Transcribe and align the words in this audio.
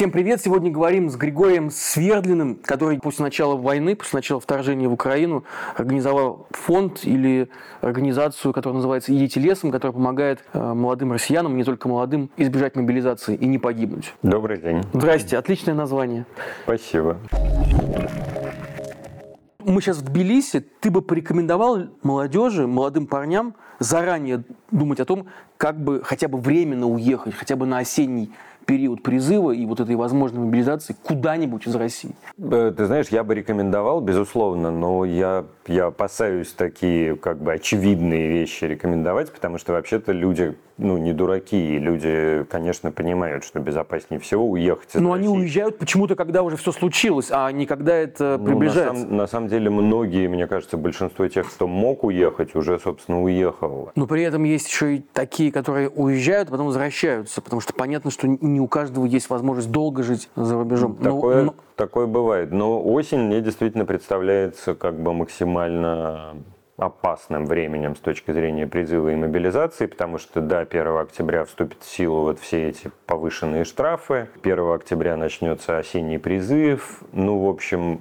Всем 0.00 0.12
привет! 0.12 0.40
Сегодня 0.40 0.70
говорим 0.70 1.10
с 1.10 1.16
Григорием 1.16 1.70
Свердлиным, 1.70 2.54
который 2.64 2.98
после 2.98 3.22
начала 3.22 3.54
войны, 3.54 3.94
после 3.94 4.16
начала 4.16 4.40
вторжения 4.40 4.88
в 4.88 4.94
Украину 4.94 5.44
организовал 5.76 6.46
фонд 6.52 7.00
или 7.04 7.50
организацию, 7.82 8.54
которая 8.54 8.76
называется 8.76 9.14
«Идите 9.14 9.40
лесом», 9.40 9.70
которая 9.70 9.92
помогает 9.92 10.42
э, 10.54 10.72
молодым 10.72 11.12
россиянам, 11.12 11.54
не 11.54 11.64
только 11.64 11.86
молодым, 11.86 12.30
избежать 12.38 12.76
мобилизации 12.76 13.34
и 13.34 13.44
не 13.44 13.58
погибнуть. 13.58 14.14
Добрый 14.22 14.56
день. 14.58 14.82
Здрасте, 14.94 15.36
отличное 15.36 15.74
название. 15.74 16.24
Спасибо. 16.64 17.18
Мы 19.62 19.82
сейчас 19.82 19.98
в 19.98 20.02
Тбилиси. 20.06 20.60
Ты 20.80 20.90
бы 20.90 21.02
порекомендовал 21.02 21.88
молодежи, 22.02 22.66
молодым 22.66 23.06
парням 23.06 23.54
заранее 23.80 24.44
думать 24.70 25.00
о 25.00 25.04
том, 25.04 25.26
как 25.58 25.78
бы 25.78 26.02
хотя 26.02 26.28
бы 26.28 26.38
временно 26.38 26.86
уехать, 26.86 27.34
хотя 27.34 27.56
бы 27.56 27.66
на 27.66 27.78
осенний 27.78 28.32
период 28.70 29.02
призыва 29.02 29.50
и 29.50 29.66
вот 29.66 29.80
этой 29.80 29.96
возможной 29.96 30.44
мобилизации 30.44 30.94
куда-нибудь 31.02 31.66
из 31.66 31.74
России? 31.74 32.12
Э, 32.38 32.72
ты 32.76 32.86
знаешь, 32.86 33.08
я 33.08 33.24
бы 33.24 33.34
рекомендовал, 33.34 34.00
безусловно, 34.00 34.70
но 34.70 35.04
я, 35.04 35.44
я 35.66 35.86
опасаюсь 35.86 36.52
такие 36.52 37.16
как 37.16 37.42
бы 37.42 37.52
очевидные 37.52 38.28
вещи 38.28 38.64
рекомендовать, 38.64 39.32
потому 39.32 39.58
что 39.58 39.72
вообще-то 39.72 40.12
люди 40.12 40.54
ну, 40.82 40.96
не 40.96 41.12
дураки, 41.12 41.74
и 41.76 41.78
люди, 41.78 42.46
конечно, 42.50 42.90
понимают, 42.90 43.44
что 43.44 43.60
безопаснее 43.60 44.18
всего 44.18 44.48
уехать 44.48 44.94
из 44.94 45.00
Но 45.00 45.12
России. 45.12 45.28
они 45.28 45.38
уезжают 45.40 45.76
почему-то, 45.78 46.16
когда 46.16 46.42
уже 46.42 46.56
все 46.56 46.72
случилось, 46.72 47.28
а 47.30 47.52
не 47.52 47.66
когда 47.66 47.94
это 47.94 48.38
Ну, 48.40 48.46
приближается. 48.46 48.94
на, 48.94 49.00
сам- 49.08 49.16
на 49.16 49.26
самом 49.26 49.48
деле 49.48 49.68
многие, 49.68 50.26
мне 50.28 50.46
кажется, 50.46 50.78
большинство 50.78 51.28
тех, 51.28 51.52
кто 51.52 51.66
мог 51.66 52.02
уехать, 52.04 52.54
уже, 52.54 52.78
собственно, 52.78 53.22
уехал. 53.22 53.90
Но 53.94 54.06
при 54.06 54.22
этом 54.22 54.44
есть 54.44 54.68
еще 54.68 54.96
и 54.96 55.04
такие, 55.12 55.52
которые 55.52 55.90
уезжают, 55.90 56.48
а 56.48 56.52
потом 56.52 56.66
возвращаются, 56.68 57.42
потому 57.42 57.60
что 57.60 57.74
понятно, 57.74 58.10
что 58.10 58.26
не 58.26 58.59
у 58.60 58.68
каждого 58.68 59.04
есть 59.06 59.30
возможность 59.30 59.70
долго 59.70 60.02
жить 60.02 60.28
за 60.36 60.54
рубежом. 60.56 60.96
Но- 61.00 61.14
Такое, 61.14 61.42
но- 61.44 61.54
такое 61.76 62.06
бывает. 62.06 62.52
Но 62.52 62.82
осень 62.82 63.20
мне 63.20 63.40
действительно 63.40 63.84
представляется 63.84 64.74
как 64.74 64.94
бы 65.00 65.12
максимально 65.12 66.36
опасным 66.76 67.44
временем 67.44 67.94
с 67.94 67.98
точки 67.98 68.32
зрения 68.32 68.66
призыва 68.66 69.10
и 69.10 69.14
мобилизации, 69.16 69.84
потому 69.86 70.16
что 70.18 70.40
до 70.40 70.64
1 70.64 71.02
октября 71.02 71.44
вступят 71.44 71.82
в 71.82 71.90
силу 71.90 72.22
вот 72.22 72.38
все 72.38 72.68
эти 72.68 72.90
повышенные 73.06 73.64
штрафы, 73.64 74.30
1 74.42 74.74
октября 74.74 75.16
начнется 75.16 75.76
осенний 75.76 76.16
призыв, 76.18 77.02
ну, 77.12 77.38
в 77.38 77.48
общем, 77.50 78.00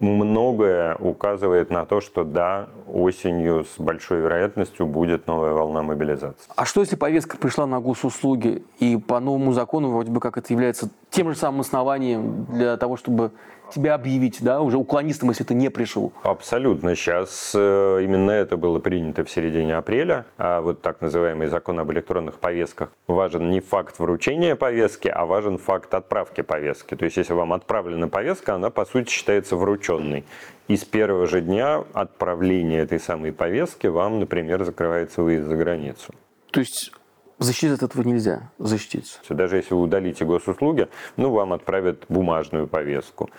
многое 0.00 0.94
указывает 0.96 1.70
на 1.70 1.84
то, 1.84 2.00
что 2.00 2.24
да, 2.24 2.68
осенью 2.86 3.64
с 3.64 3.78
большой 3.78 4.20
вероятностью 4.20 4.86
будет 4.86 5.26
новая 5.26 5.52
волна 5.52 5.82
мобилизации. 5.82 6.50
А 6.54 6.64
что 6.64 6.80
если 6.80 6.96
повестка 6.96 7.36
пришла 7.36 7.66
на 7.66 7.80
госуслуги, 7.80 8.64
и 8.78 8.96
по 8.96 9.20
новому 9.20 9.52
закону 9.52 9.90
вроде 9.90 10.10
бы 10.10 10.20
как 10.20 10.38
это 10.38 10.52
является 10.52 10.88
тем 11.10 11.30
же 11.30 11.36
самым 11.36 11.60
основанием 11.60 12.44
для 12.46 12.76
того, 12.76 12.96
чтобы 12.96 13.32
тебя 13.70 13.94
объявить, 13.94 14.42
да, 14.42 14.60
уже 14.60 14.76
уклонистом, 14.76 15.30
если 15.30 15.44
ты 15.44 15.54
не 15.54 15.70
пришел? 15.70 16.12
Абсолютно. 16.22 16.94
Сейчас 16.94 17.52
э, 17.54 18.00
именно 18.02 18.30
это 18.30 18.56
было 18.56 18.78
принято 18.78 19.24
в 19.24 19.30
середине 19.30 19.76
апреля. 19.76 20.26
А 20.36 20.60
вот 20.60 20.82
так 20.82 21.00
называемый 21.00 21.48
закон 21.48 21.78
об 21.80 21.90
электронных 21.92 22.38
повестках. 22.38 22.90
Важен 23.06 23.50
не 23.50 23.60
факт 23.60 23.98
вручения 23.98 24.56
повестки, 24.56 25.08
а 25.08 25.26
важен 25.26 25.58
факт 25.58 25.94
отправки 25.94 26.40
повестки. 26.40 26.94
То 26.94 27.04
есть, 27.04 27.16
если 27.16 27.32
вам 27.32 27.52
отправлена 27.52 28.08
повестка, 28.08 28.54
она, 28.54 28.70
по 28.70 28.84
сути, 28.84 29.10
считается 29.10 29.56
врученной. 29.56 30.24
И 30.68 30.76
с 30.76 30.84
первого 30.84 31.26
же 31.26 31.40
дня 31.40 31.84
отправления 31.94 32.80
этой 32.80 33.00
самой 33.00 33.32
повестки 33.32 33.86
вам, 33.86 34.20
например, 34.20 34.64
закрывается 34.64 35.22
выезд 35.22 35.46
за 35.48 35.56
границу. 35.56 36.14
То 36.50 36.60
есть 36.60 36.92
защитить 37.38 37.72
от 37.72 37.82
этого 37.82 38.02
нельзя, 38.02 38.50
защититься. 38.58 39.18
Даже 39.28 39.56
если 39.56 39.74
вы 39.74 39.82
удалите 39.82 40.24
госуслуги, 40.24 40.88
ну, 41.16 41.30
вам 41.30 41.52
отправят 41.52 42.04
бумажную 42.08 42.66
повестку. 42.66 43.30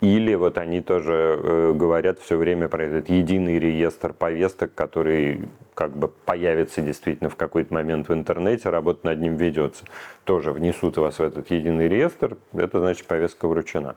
Или 0.00 0.34
вот 0.34 0.58
они 0.58 0.80
тоже 0.80 1.40
э, 1.42 1.72
говорят 1.74 2.20
все 2.20 2.36
время 2.36 2.68
про 2.68 2.84
этот 2.84 3.08
единый 3.08 3.58
реестр 3.58 4.12
повесток, 4.12 4.72
который 4.74 5.48
как 5.74 5.96
бы 5.96 6.08
появится 6.08 6.82
действительно 6.82 7.30
в 7.30 7.36
какой-то 7.36 7.74
момент 7.74 8.08
в 8.08 8.12
интернете, 8.12 8.70
работа 8.70 9.06
над 9.06 9.20
ним 9.20 9.36
ведется. 9.36 9.84
Тоже 10.24 10.52
внесут 10.52 10.98
вас 10.98 11.18
в 11.18 11.22
этот 11.22 11.50
единый 11.50 11.88
реестр, 11.88 12.36
это 12.52 12.78
значит 12.78 13.06
повестка 13.06 13.48
вручена. 13.48 13.96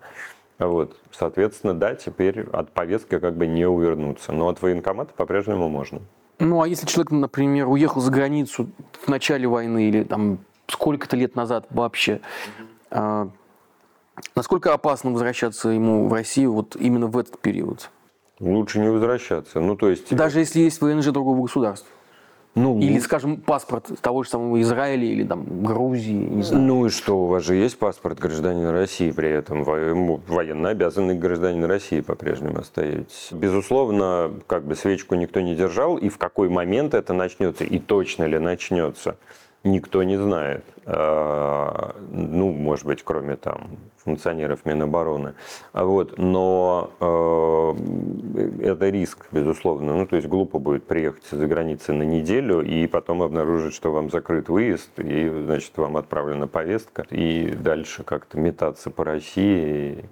Вот. 0.57 0.95
Соответственно, 1.11 1.73
да, 1.73 1.95
теперь 1.95 2.41
от 2.51 2.71
повестки 2.71 3.17
как 3.19 3.35
бы 3.35 3.47
не 3.47 3.65
увернуться. 3.65 4.31
Но 4.31 4.47
от 4.47 4.61
военкомата 4.61 5.11
по-прежнему 5.15 5.69
можно. 5.69 6.01
Ну, 6.41 6.61
а 6.61 6.67
если 6.67 6.87
человек, 6.87 7.11
например, 7.11 7.67
уехал 7.69 8.01
за 8.01 8.11
границу 8.11 8.69
в 8.99 9.07
начале 9.07 9.47
войны 9.47 9.89
или 9.89 10.03
там 10.03 10.39
сколько-то 10.67 11.15
лет 11.15 11.35
назад 11.35 11.67
вообще, 11.69 12.19
а, 12.89 13.29
насколько 14.35 14.73
опасно 14.73 15.11
возвращаться 15.11 15.69
ему 15.69 16.07
в 16.07 16.13
Россию 16.13 16.53
вот 16.53 16.75
именно 16.75 17.07
в 17.07 17.17
этот 17.17 17.39
период? 17.39 17.91
Лучше 18.39 18.79
не 18.79 18.89
возвращаться. 18.89 19.59
Ну, 19.59 19.75
то 19.75 19.89
есть... 19.89 20.13
Даже 20.15 20.39
если 20.39 20.61
есть 20.61 20.81
ВНЖ 20.81 21.07
другого 21.07 21.43
государства. 21.43 21.87
Ну, 22.53 22.79
Или, 22.79 22.99
скажем, 22.99 23.37
паспорт 23.37 23.87
того 24.01 24.23
же 24.23 24.29
самого 24.29 24.61
Израиля 24.61 25.05
или 25.05 25.23
там 25.23 25.63
Грузии, 25.63 26.11
не 26.11 26.43
знаю. 26.43 26.63
Ну 26.65 26.85
и 26.85 26.89
что, 26.89 27.23
у 27.23 27.27
вас 27.27 27.45
же 27.45 27.55
есть 27.55 27.77
паспорт 27.77 28.19
гражданина 28.19 28.73
России, 28.73 29.11
при 29.11 29.29
этом 29.29 29.63
военно 29.63 30.69
обязанный 30.69 31.17
гражданин 31.17 31.63
России 31.63 32.01
по-прежнему 32.01 32.59
остаетесь. 32.59 33.29
Безусловно, 33.31 34.33
как 34.47 34.65
бы 34.65 34.75
свечку 34.75 35.15
никто 35.15 35.39
не 35.39 35.55
держал, 35.55 35.95
и 35.95 36.09
в 36.09 36.17
какой 36.17 36.49
момент 36.49 36.93
это 36.93 37.13
начнется, 37.13 37.63
и 37.63 37.79
точно 37.79 38.25
ли 38.25 38.37
начнется, 38.37 39.15
никто 39.63 40.03
не 40.03 40.17
знает. 40.17 40.65
А, 40.85 41.95
Ну, 42.11 42.51
может 42.51 42.85
быть, 42.85 43.01
кроме 43.03 43.37
там 43.37 43.69
функционеров 44.03 44.65
Минобороны. 44.65 45.33
А 45.73 45.85
Вот, 45.85 46.17
но 46.17 46.91
э, 46.99 48.63
это 48.63 48.89
риск, 48.89 49.27
безусловно. 49.31 49.93
Ну, 49.95 50.05
то 50.07 50.15
есть 50.15 50.27
глупо 50.27 50.59
будет 50.59 50.85
приехать 50.85 51.23
за 51.29 51.47
границы 51.47 51.93
на 51.93 52.03
неделю 52.03 52.61
и 52.61 52.87
потом 52.87 53.21
обнаружить, 53.21 53.73
что 53.73 53.91
вам 53.91 54.09
закрыт 54.11 54.49
выезд, 54.49 54.89
и, 54.97 55.29
значит, 55.29 55.71
вам 55.77 55.97
отправлена 55.97 56.47
повестка, 56.47 57.05
и 57.09 57.51
дальше 57.51 58.03
как-то 58.03 58.37
метаться 58.39 58.89
по 58.89 59.03
России. 59.03 60.05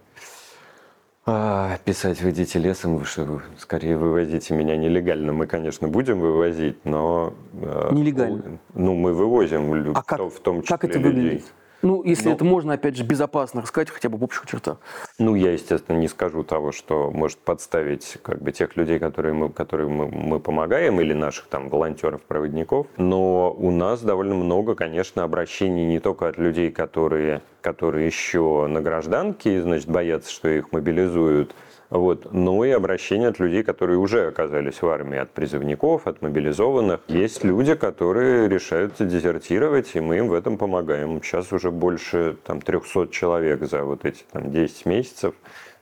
А, 1.32 1.78
писать 1.86 2.22
«Вы 2.24 2.32
идите 2.32 2.58
лесом», 2.58 2.98
вы 2.98 3.06
что, 3.06 3.42
скорее 3.58 3.98
вывозите 3.98 4.56
меня 4.56 4.76
нелегально. 4.76 5.32
Мы, 5.32 5.46
конечно, 5.46 5.88
будем 5.88 6.20
вывозить, 6.20 6.84
но... 6.86 7.34
э, 7.54 7.90
Нелегально? 7.92 8.58
Ну, 8.74 8.96
мы 8.96 9.14
вывозим, 9.14 9.92
А 9.94 10.02
как, 10.02 10.20
в 10.22 10.40
том 10.40 10.64
числе 10.64 10.76
как 10.78 10.90
это 10.90 10.98
людей. 10.98 11.12
выглядит? 11.22 11.54
Ну, 11.82 12.04
если 12.04 12.30
Ну. 12.30 12.36
это 12.36 12.44
можно, 12.44 12.74
опять 12.74 12.96
же, 12.96 13.04
безопасно 13.04 13.62
рассказать, 13.62 13.90
хотя 13.90 14.10
бы 14.10 14.18
в 14.18 14.24
общих 14.24 14.46
чертах. 14.46 14.78
Ну, 15.18 15.36
я, 15.36 15.52
естественно, 15.54 15.98
не 15.98 16.08
скажу 16.08 16.44
того, 16.44 16.72
что 16.72 17.12
может 17.12 17.38
подставить 17.40 18.18
как 18.22 18.42
бы 18.42 18.52
тех 18.52 18.76
людей, 18.76 19.00
которые 19.00 19.34
мы, 19.34 19.50
которым 19.50 19.92
мы, 19.92 20.08
мы 20.08 20.40
помогаем, 20.40 21.00
или 21.00 21.14
наших 21.14 21.48
там 21.48 21.70
волонтеров, 21.70 22.22
проводников. 22.22 22.88
Но 22.98 23.52
у 23.52 23.72
нас 23.72 24.02
довольно 24.02 24.36
много, 24.36 24.76
конечно, 24.76 25.24
обращений 25.24 25.86
не 25.86 26.00
только 26.00 26.28
от 26.28 26.38
людей, 26.38 26.72
которые, 26.72 27.42
которые 27.62 28.06
еще 28.08 28.68
на 28.68 28.82
гражданке, 28.82 29.62
значит, 29.62 29.88
боятся, 29.90 30.32
что 30.32 30.50
их 30.50 30.72
мобилизуют, 30.72 31.56
вот. 31.90 32.32
Но 32.32 32.64
и 32.66 32.70
обращения 32.70 33.30
от 33.30 33.40
людей, 33.40 33.64
которые 33.64 33.98
уже 33.98 34.28
оказались 34.28 34.82
в 34.82 34.88
армии, 34.88 35.18
от 35.18 35.32
призывников, 35.32 36.06
от 36.06 36.22
мобилизованных. 36.22 37.02
Есть 37.08 37.44
люди, 37.44 37.74
которые 37.74 38.48
решаются 38.48 39.06
дезертировать, 39.06 39.96
и 39.96 40.00
мы 40.00 40.18
им 40.18 40.28
в 40.28 40.34
этом 40.34 40.58
помогаем. 40.58 41.22
Сейчас 41.24 41.52
уже 41.52 41.72
больше 41.72 42.38
там, 42.46 42.62
300 42.62 43.08
человек 43.08 43.64
за 43.64 43.84
вот 43.84 44.06
эти 44.06 44.24
там, 44.32 44.52
10 44.52 44.86
месяцев 44.86 45.34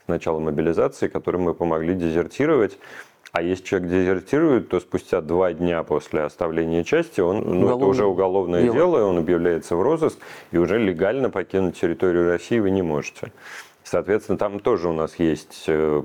с 0.05 0.07
начала 0.07 0.39
мобилизации, 0.39 1.07
которым 1.07 1.41
мы 1.41 1.53
помогли 1.53 1.93
дезертировать. 1.93 2.77
А 3.33 3.41
если 3.41 3.65
человек 3.65 3.89
дезертирует, 3.89 4.69
то 4.69 4.79
спустя 4.79 5.19
два 5.19 5.51
дня 5.51 5.83
после 5.83 6.21
оставления 6.21 6.85
части, 6.85 7.19
он, 7.19 7.41
ну, 7.59 7.75
это 7.75 7.85
уже 7.85 8.05
уголовное 8.05 8.63
дело. 8.63 8.75
дело, 8.75 9.03
он 9.03 9.17
объявляется 9.17 9.75
в 9.75 9.81
розыск, 9.81 10.17
и 10.51 10.57
уже 10.57 10.79
легально 10.79 11.29
покинуть 11.29 11.79
территорию 11.79 12.29
России 12.29 12.59
вы 12.59 12.71
не 12.71 12.81
можете. 12.81 13.33
Соответственно, 13.89 14.37
там 14.37 14.59
тоже 14.59 14.89
у 14.89 14.93
нас 14.93 15.17
есть, 15.17 15.63
э, 15.67 16.03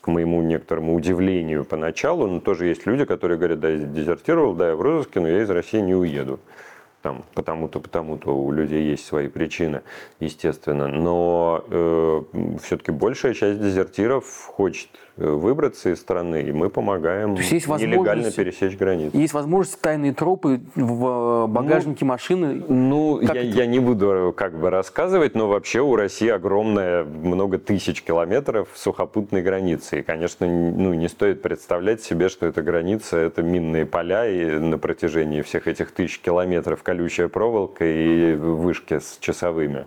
к 0.00 0.06
моему 0.06 0.42
некоторому 0.42 0.94
удивлению 0.94 1.64
поначалу, 1.64 2.28
но 2.28 2.38
тоже 2.38 2.66
есть 2.66 2.86
люди, 2.86 3.04
которые 3.04 3.36
говорят, 3.36 3.58
да, 3.58 3.68
я 3.68 3.78
дезертировал, 3.78 4.54
да, 4.54 4.68
я 4.68 4.76
в 4.76 4.80
розыске, 4.80 5.18
но 5.18 5.26
я 5.26 5.42
из 5.42 5.50
России 5.50 5.80
не 5.80 5.94
уеду. 5.96 6.38
Там, 7.02 7.24
потому-то, 7.34 7.80
потому-то 7.80 8.30
у 8.36 8.52
людей 8.52 8.84
есть 8.84 9.06
свои 9.06 9.26
причины, 9.26 9.82
естественно. 10.20 10.86
Но 10.86 11.64
э, 11.68 12.22
все-таки 12.62 12.92
большая 12.92 13.34
часть 13.34 13.60
дезертиров 13.60 14.30
хочет 14.46 14.90
выбраться 15.20 15.90
из 15.90 16.00
страны, 16.00 16.42
и 16.42 16.52
мы 16.52 16.70
помогаем 16.70 17.34
То 17.34 17.42
есть 17.42 17.52
есть 17.52 17.68
нелегально 17.68 18.30
пересечь 18.30 18.76
границу. 18.76 19.16
Есть 19.16 19.34
возможность 19.34 19.80
тайные 19.80 20.14
тропы 20.14 20.60
в 20.74 21.44
э, 21.44 21.46
багажнике 21.46 22.04
машины. 22.04 22.64
Ну, 22.68 23.20
Как 23.24 23.36
я, 23.36 23.42
это? 23.42 23.58
я 23.58 23.66
не 23.66 23.78
буду 23.78 24.34
как 24.36 24.58
бы 24.58 24.70
рассказывать, 24.70 25.34
но 25.34 25.48
вообще 25.48 25.80
у 25.80 25.94
России 25.94 26.28
огромная, 26.28 27.04
много 27.04 27.58
тысяч 27.58 28.02
километров 28.02 28.68
сухопутной 28.74 29.42
границы. 29.42 30.00
И, 30.00 30.02
конечно, 30.02 30.46
ну, 30.46 30.94
не 30.94 31.08
стоит 31.08 31.42
представлять 31.42 32.02
себе, 32.02 32.28
что 32.28 32.46
эта 32.46 32.62
граница– 32.62 33.16
это 33.18 33.42
минные 33.42 33.86
поля, 33.86 34.26
и 34.26 34.58
на 34.58 34.78
протяжении 34.78 35.42
всех 35.42 35.68
этих 35.68 35.92
тысяч 35.92 36.20
километров 36.20 36.82
колючая 36.82 37.28
проволока 37.28 37.84
и 37.84 38.34
вышки 38.34 38.98
с 38.98 39.18
часовыми. 39.20 39.86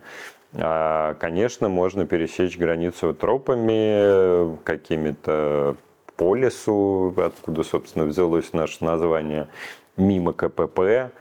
А, 0.55 1.15
конечно, 1.15 1.69
можно 1.69 2.05
пересечь 2.05 2.57
границу 2.57 3.13
тропами, 3.13 4.57
какими-то 4.63 5.75
по 6.15 6.35
лесу, 6.35 7.13
откуда, 7.17 7.63
собственно, 7.63 8.05
взялось 8.05 8.53
наше 8.53 8.83
название, 8.83 9.47
мимо 9.97 10.33
КПП. 10.33 11.11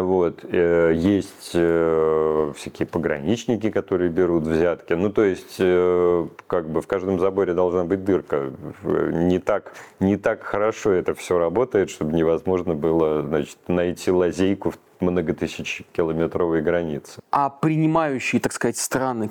Вот. 0.00 0.44
Э, 0.44 0.92
есть 0.94 1.50
э, 1.52 2.52
всякие 2.56 2.86
пограничники, 2.86 3.70
которые 3.70 4.08
берут 4.10 4.44
взятки. 4.44 4.94
Ну, 4.94 5.10
то 5.10 5.22
есть, 5.22 5.56
э, 5.58 6.26
как 6.46 6.68
бы 6.68 6.80
в 6.80 6.86
каждом 6.86 7.18
заборе 7.20 7.52
должна 7.52 7.84
быть 7.84 8.02
дырка. 8.04 8.52
Не 8.84 9.38
так, 9.38 9.74
не 10.00 10.16
так 10.16 10.42
хорошо 10.42 10.92
это 10.92 11.14
все 11.14 11.38
работает, 11.38 11.90
чтобы 11.90 12.14
невозможно 12.14 12.74
было 12.74 13.22
значит, 13.22 13.58
найти 13.68 14.10
лазейку 14.10 14.70
в 14.70 14.78
многотысячекилометровой 15.00 16.62
границе. 16.62 17.20
А 17.30 17.50
принимающие, 17.50 18.40
так 18.40 18.52
сказать, 18.52 18.78
страны, 18.78 19.30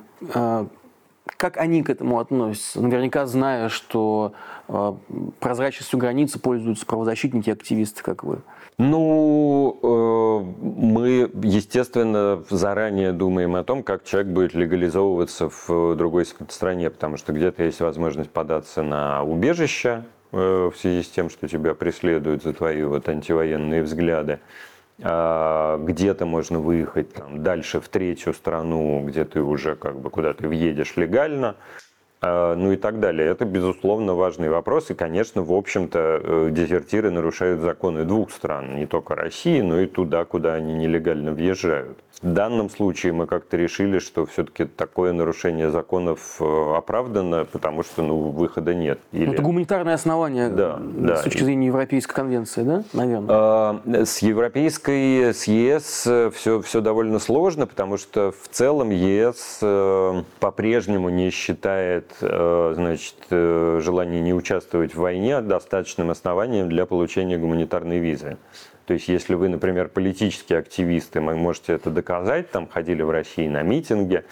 как 1.38 1.58
они 1.58 1.82
к 1.82 1.90
этому 1.90 2.20
относятся? 2.20 2.82
Наверняка 2.82 3.26
зная, 3.26 3.70
что 3.70 4.34
прозрачностью 5.40 5.98
границы 5.98 6.40
пользуются 6.40 6.86
правозащитники 6.86 7.50
и 7.50 7.54
активисты, 7.54 8.04
как 8.04 8.24
вы. 8.24 8.42
Ну, 8.84 9.78
э, 9.84 10.64
мы, 10.64 11.30
естественно, 11.44 12.44
заранее 12.50 13.12
думаем 13.12 13.56
о 13.56 13.64
том, 13.64 13.84
как 13.84 14.04
человек 14.04 14.32
будет 14.32 14.56
легализовываться 14.56 15.50
в 15.50 15.96
другой 15.96 16.26
стране, 16.50 16.90
потому 16.90 17.18
что 17.18 17.32
где-то 17.32 17.62
есть 17.62 17.80
возможность 17.80 18.32
податься 18.32 18.82
на 18.82 19.22
убежище 19.22 20.06
э, 20.32 20.72
в 20.74 20.80
связи 20.80 21.04
с 21.04 21.10
тем, 21.10 21.30
что 21.30 21.48
тебя 21.48 21.76
преследуют 21.76 22.42
за 22.42 22.54
твои 22.54 22.82
вот 22.82 23.08
антивоенные 23.08 23.84
взгляды. 23.84 24.40
А, 25.04 25.78
где-то 25.78 26.26
можно 26.26 26.60
выехать 26.60 27.14
там, 27.14 27.44
дальше 27.44 27.82
в 27.82 27.88
третью 27.88 28.34
страну, 28.34 29.06
где 29.06 29.26
ты 29.26 29.44
уже 29.44 29.76
как 29.76 30.00
бы 30.00 30.10
куда 30.10 30.34
ты 30.34 30.48
въедешь 30.48 30.96
легально. 30.96 31.56
А, 32.24 32.56
ну 32.56 32.72
и 32.72 32.76
так 32.76 33.00
далее. 33.00 33.28
Это, 33.28 33.46
безусловно, 33.46 34.14
важный 34.14 34.50
вопрос. 34.50 34.92
И, 34.92 34.94
конечно, 34.94 35.42
в 35.42 35.52
общем-то, 35.52 36.22
э, 36.24 36.50
дезертиры 36.52 37.10
нарушают 37.10 37.62
законы 37.62 38.04
двух 38.06 38.32
стран, 38.32 38.76
не 38.76 38.86
только 38.86 39.16
России, 39.16 39.60
но 39.62 39.80
и 39.80 39.88
туда, 39.88 40.24
куда 40.26 40.54
они 40.54 40.74
нелегально 40.76 41.32
въезжают. 41.32 41.98
В 42.22 42.34
данном 42.34 42.70
случае 42.70 43.14
мы 43.14 43.26
как-то 43.26 43.58
решили, 43.58 43.98
что 43.98 44.28
все-таки 44.28 44.66
такое 44.66 45.12
нарушение 45.12 45.72
законов 45.72 46.38
э, 46.40 46.74
оправдано, 46.78 47.46
потому 47.46 47.82
что 47.82 48.04
ну, 48.04 48.30
выхода 48.30 48.76
нет. 48.76 49.00
Или... 49.12 49.34
Это 49.34 49.42
гуманитарное 49.42 49.96
основание 49.96 50.50
да, 50.50 50.78
да. 50.80 51.16
с 51.18 51.24
точки 51.24 51.44
зрения 51.44 51.68
Европейской 51.68 52.14
конвенции, 52.14 52.62
да, 52.62 52.84
наверное? 52.94 53.28
А, 53.30 53.82
с 54.06 54.20
Европейской, 54.20 55.34
с 55.34 55.46
ЕС 55.46 56.08
все, 56.36 56.62
все 56.62 56.82
довольно 56.82 57.18
сложно, 57.18 57.66
потому 57.66 57.98
что 57.98 58.32
в 58.32 58.48
целом 58.50 58.92
ЕС 58.92 59.58
э, 59.64 60.22
по-прежнему 60.40 61.10
не 61.10 61.32
считает 61.32 62.06
э, 62.06 62.11
значит, 62.20 63.16
желание 63.30 64.22
не 64.22 64.34
участвовать 64.34 64.94
в 64.94 65.00
войне 65.00 65.42
достаточным 65.42 66.10
основанием 66.10 66.70
для 66.70 66.86
получения 66.86 67.38
гуманитарной 67.38 68.00
визы. 68.00 68.38
То 68.86 68.94
есть, 68.94 69.08
если 69.08 69.36
вы, 69.36 69.48
например, 69.48 69.88
политические 69.88 70.60
активисты, 70.60 71.22
вы 71.22 71.36
можете 71.36 71.74
это 71.74 71.90
доказать, 71.90 72.52
там 72.52 72.68
ходили 72.68 73.04
в 73.04 73.10
России 73.10 73.48
на 73.48 73.62
митинги, 73.62 74.24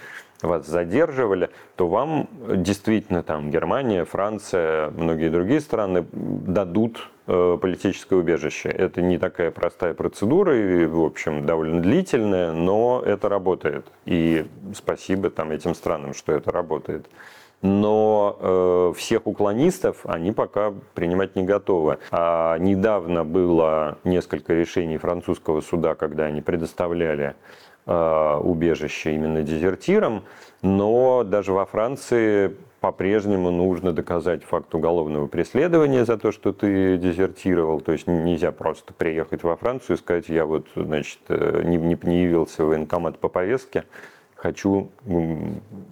вас 0.42 0.68
задерживали, 0.68 1.50
то 1.76 1.88
вам 1.88 2.30
действительно 2.48 3.24
там 3.24 3.52
Германия, 3.52 4.06
Франция, 4.06 4.90
многие 4.92 5.30
другие 5.30 5.60
страны 5.60 6.06
дадут 6.14 7.10
э, 7.28 7.58
политическое 7.62 8.16
убежище. 8.16 8.70
Это 8.70 9.02
не 9.02 9.18
такая 9.18 9.52
простая 9.52 9.94
процедура 9.94 10.58
и, 10.58 10.86
в 10.86 11.04
общем, 11.04 11.46
довольно 11.46 11.81
длительная, 11.81 12.52
но 12.54 13.04
это 13.06 13.28
работает. 13.28 13.86
И 14.06 14.46
спасибо 14.74 15.30
там 15.30 15.52
этим 15.52 15.76
странам, 15.76 16.14
что 16.14 16.31
это 16.31 16.52
работает 16.52 17.06
но 17.62 18.38
э, 18.40 18.94
всех 18.98 19.28
уклонистов 19.28 20.06
они 20.06 20.32
пока 20.32 20.74
принимать 20.94 21.36
не 21.36 21.44
готовы. 21.44 22.00
А 22.12 22.58
недавно 22.58 23.26
было 23.26 23.98
несколько 24.04 24.54
решений 24.54 24.98
французского 24.98 25.62
суда, 25.62 25.96
когда 25.96 26.26
они 26.26 26.42
предоставляли 26.42 27.36
э, 27.86 28.40
убежище 28.42 29.16
именно 29.16 29.44
дезертирам, 29.44 30.24
но 30.62 31.24
даже 31.24 31.52
во 31.52 31.66
Франции 31.66 32.56
по-прежнему 32.80 33.52
нужно 33.52 33.92
доказать 33.92 34.44
факт 34.44 34.74
уголовного 34.74 35.28
преследования 35.28 36.06
за 36.06 36.18
то, 36.18 36.32
что 36.32 36.54
ты 36.54 36.98
дезертировал. 36.98 37.82
То 37.82 37.92
есть 37.92 38.08
нельзя 38.08 38.54
просто 38.54 38.94
приехать 38.94 39.44
во 39.44 39.58
Францию 39.58 39.98
и 39.98 40.00
сказать, 40.00 40.30
я 40.30 40.46
вот, 40.46 40.68
значит, 40.76 41.20
э, 41.28 41.64
не, 41.66 41.76
не, 41.76 41.98
не 42.02 42.24
явился 42.24 42.64
в 42.64 42.70
военкомат 42.70 43.20
по 43.20 43.28
повестке, 43.28 43.84
хочу 44.36 44.92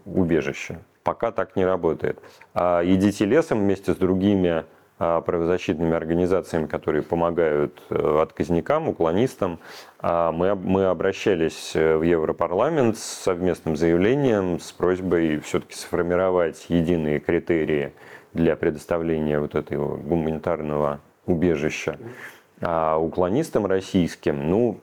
убежище. 0.06 0.80
Пока 1.08 1.32
так 1.32 1.56
не 1.56 1.64
работает. 1.64 2.20
А 2.54 2.82
«Идите 2.84 3.24
лесом» 3.24 3.60
вместе 3.60 3.94
с 3.94 3.96
другими 3.96 4.66
а, 5.00 5.22
правозащитными 5.22 5.96
организациями, 5.96 6.66
которые 6.66 7.02
помогают 7.02 7.82
э, 7.90 8.22
отказникам, 8.22 8.90
уклонистам. 8.90 9.60
А, 10.00 10.34
мы, 10.34 10.54
мы 10.56 10.84
обращались 10.88 11.72
э, 11.78 11.96
в 11.96 12.02
Европарламент 12.02 12.98
с 12.98 13.04
совместным 13.04 13.78
заявлением 13.78 14.60
с 14.60 14.74
просьбой 14.74 15.40
все-таки 15.40 15.76
сформировать 15.76 16.66
единые 16.68 17.22
критерии 17.22 17.94
для 18.34 18.58
предоставления 18.58 19.40
вот 19.40 19.56
этого 19.56 19.96
гуманитарного 19.96 21.00
убежища. 21.26 22.00
А 22.60 22.98
уклонистам 22.98 23.66
российским, 23.66 24.50
ну, 24.50 24.82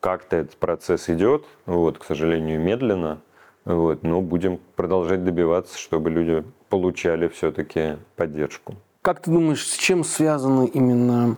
как-то 0.00 0.36
этот 0.36 0.58
процесс 0.58 1.08
идет, 1.08 1.46
вот, 1.64 1.96
к 1.96 2.04
сожалению, 2.04 2.60
медленно. 2.60 3.22
Вот, 3.64 4.02
но 4.02 4.20
будем 4.20 4.58
продолжать 4.76 5.24
добиваться, 5.24 5.78
чтобы 5.78 6.10
люди 6.10 6.44
получали 6.68 7.28
все-таки 7.28 7.96
поддержку. 8.16 8.74
Как 9.00 9.20
ты 9.20 9.30
думаешь, 9.30 9.66
с 9.66 9.76
чем 9.76 10.04
связано 10.04 10.64
именно 10.64 11.36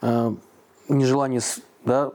э, 0.00 0.32
нежелание 0.88 1.40
да, 1.84 2.12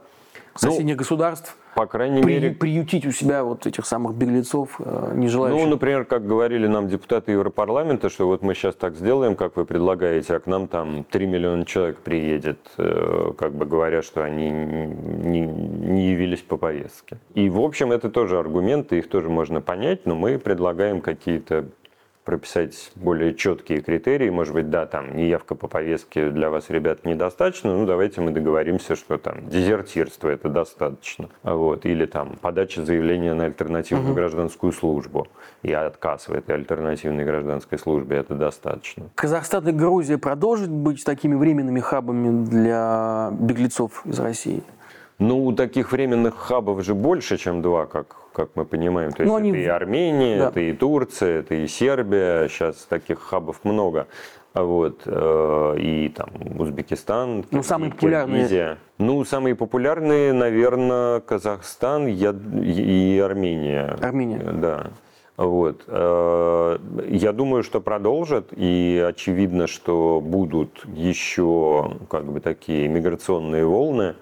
соседних 0.54 0.94
ну, 0.94 0.98
государств 0.98 1.56
по 1.74 1.86
крайней 1.86 2.22
при, 2.22 2.34
мере... 2.34 2.50
Приютить 2.50 3.06
у 3.06 3.12
себя 3.12 3.44
вот 3.44 3.66
этих 3.66 3.86
самых 3.86 4.14
беглецов, 4.14 4.80
э, 4.80 5.12
не 5.14 5.28
желающих. 5.28 5.62
Ну, 5.62 5.70
например, 5.70 6.04
как 6.04 6.26
говорили 6.26 6.66
нам 6.66 6.88
депутаты 6.88 7.32
Европарламента, 7.32 8.10
что 8.10 8.26
вот 8.26 8.42
мы 8.42 8.54
сейчас 8.54 8.74
так 8.74 8.96
сделаем, 8.96 9.36
как 9.36 9.56
вы 9.56 9.64
предлагаете, 9.64 10.36
а 10.36 10.40
к 10.40 10.46
нам 10.46 10.68
там 10.68 11.04
3 11.04 11.26
миллиона 11.26 11.64
человек 11.64 11.98
приедет, 11.98 12.58
э, 12.78 13.32
как 13.38 13.52
бы 13.54 13.66
говоря, 13.66 14.02
что 14.02 14.22
они 14.24 14.50
не, 14.50 15.40
не 15.40 16.10
явились 16.10 16.40
по 16.40 16.56
повестке. 16.56 17.18
И, 17.34 17.48
в 17.48 17.60
общем, 17.60 17.92
это 17.92 18.10
тоже 18.10 18.38
аргументы, 18.38 18.98
их 18.98 19.08
тоже 19.08 19.28
можно 19.28 19.60
понять, 19.60 20.06
но 20.06 20.14
мы 20.14 20.38
предлагаем 20.38 21.00
какие-то 21.00 21.66
прописать 22.30 22.92
более 22.94 23.34
четкие 23.34 23.80
критерии. 23.80 24.30
Может 24.30 24.54
быть, 24.54 24.70
да, 24.70 24.86
там 24.86 25.16
неявка 25.16 25.56
по 25.56 25.66
повестке 25.66 26.30
для 26.30 26.48
вас, 26.48 26.70
ребят, 26.70 27.04
недостаточно. 27.04 27.76
Ну, 27.76 27.86
давайте 27.86 28.20
мы 28.20 28.30
договоримся, 28.30 28.94
что 28.94 29.18
там 29.18 29.48
дезертирство 29.48 30.28
это 30.28 30.48
достаточно. 30.48 31.28
Вот. 31.42 31.84
Или 31.86 32.06
там 32.06 32.36
подача 32.40 32.84
заявления 32.84 33.34
на 33.34 33.46
альтернативную 33.46 34.10
угу. 34.12 34.14
гражданскую 34.14 34.72
службу 34.72 35.26
и 35.62 35.72
отказ 35.72 36.28
в 36.28 36.32
этой 36.32 36.54
альтернативной 36.54 37.24
гражданской 37.24 37.80
службе 37.80 38.18
это 38.18 38.36
достаточно. 38.36 39.06
Казахстан 39.16 39.66
и 39.66 39.72
Грузия 39.72 40.16
продолжат 40.16 40.70
быть 40.70 41.04
такими 41.04 41.34
временными 41.34 41.80
хабами 41.80 42.44
для 42.44 43.30
беглецов 43.40 44.06
из 44.06 44.20
России? 44.20 44.62
Ну, 45.20 45.52
таких 45.52 45.92
временных 45.92 46.34
хабов 46.34 46.82
же 46.82 46.94
больше, 46.94 47.36
чем 47.36 47.60
два, 47.60 47.84
как, 47.84 48.16
как 48.32 48.50
мы 48.54 48.64
понимаем. 48.64 49.12
То 49.12 49.22
есть 49.22 49.30
ну, 49.30 49.38
это 49.38 49.56
и 49.56 49.66
Армения, 49.66 50.38
да. 50.38 50.48
это 50.48 50.60
и 50.60 50.72
Турция, 50.72 51.40
это 51.40 51.54
и 51.54 51.68
Сербия. 51.68 52.48
Сейчас 52.48 52.86
таких 52.88 53.20
хабов 53.20 53.60
много. 53.62 54.06
Вот, 54.54 55.02
э, 55.04 55.76
и 55.78 56.08
там 56.08 56.30
Узбекистан, 56.58 57.44
ну, 57.52 57.62
самые 57.62 57.92
популярные. 57.92 58.78
Ну, 58.98 59.24
самые 59.24 59.54
популярные, 59.54 60.32
наверное, 60.32 61.20
Казахстан 61.20 62.08
и 62.08 63.18
Армения. 63.18 63.96
Армения. 64.00 64.52
Да. 64.54 64.90
Вот. 65.36 65.84
Э, 65.86 66.78
я 67.08 67.32
думаю, 67.32 67.62
что 67.62 67.80
продолжат, 67.80 68.48
и 68.56 69.04
очевидно, 69.06 69.66
что 69.66 70.20
будут 70.20 70.84
еще 70.86 71.98
как 72.08 72.24
бы 72.24 72.40
такие 72.40 72.88
миграционные 72.88 73.64
волны. 73.64 74.16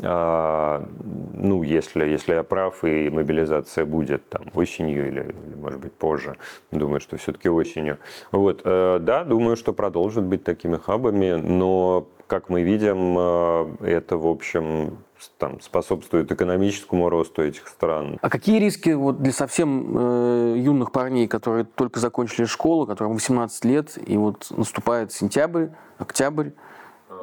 А, 0.00 0.88
ну, 1.34 1.62
если, 1.62 2.04
если 2.06 2.34
я 2.34 2.42
прав, 2.42 2.82
и 2.82 3.10
мобилизация 3.10 3.84
будет 3.84 4.26
там 4.30 4.44
осенью 4.54 5.08
или, 5.08 5.20
или 5.20 5.54
может 5.54 5.80
быть, 5.80 5.92
позже, 5.92 6.36
думаю, 6.70 7.00
что 7.00 7.18
все-таки 7.18 7.50
осенью. 7.50 7.98
Вот, 8.30 8.62
э, 8.64 8.98
да, 9.00 9.24
думаю, 9.24 9.56
что 9.56 9.74
продолжат 9.74 10.24
быть 10.24 10.44
такими 10.44 10.78
хабами, 10.78 11.32
но, 11.32 12.08
как 12.26 12.48
мы 12.48 12.62
видим, 12.62 13.16
э, 13.18 13.76
это, 13.82 14.16
в 14.16 14.26
общем, 14.26 14.96
там, 15.38 15.60
способствует 15.60 16.32
экономическому 16.32 17.10
росту 17.10 17.42
этих 17.42 17.68
стран. 17.68 18.18
А 18.22 18.30
какие 18.30 18.58
риски 18.58 18.90
вот 18.90 19.22
для 19.22 19.32
совсем 19.32 19.96
э, 19.96 20.54
юных 20.56 20.90
парней, 20.90 21.28
которые 21.28 21.64
только 21.64 22.00
закончили 22.00 22.46
школу, 22.46 22.86
которым 22.86 23.12
18 23.12 23.64
лет, 23.66 23.98
и 24.04 24.16
вот 24.16 24.46
наступает 24.50 25.12
сентябрь, 25.12 25.66
октябрь, 25.98 26.50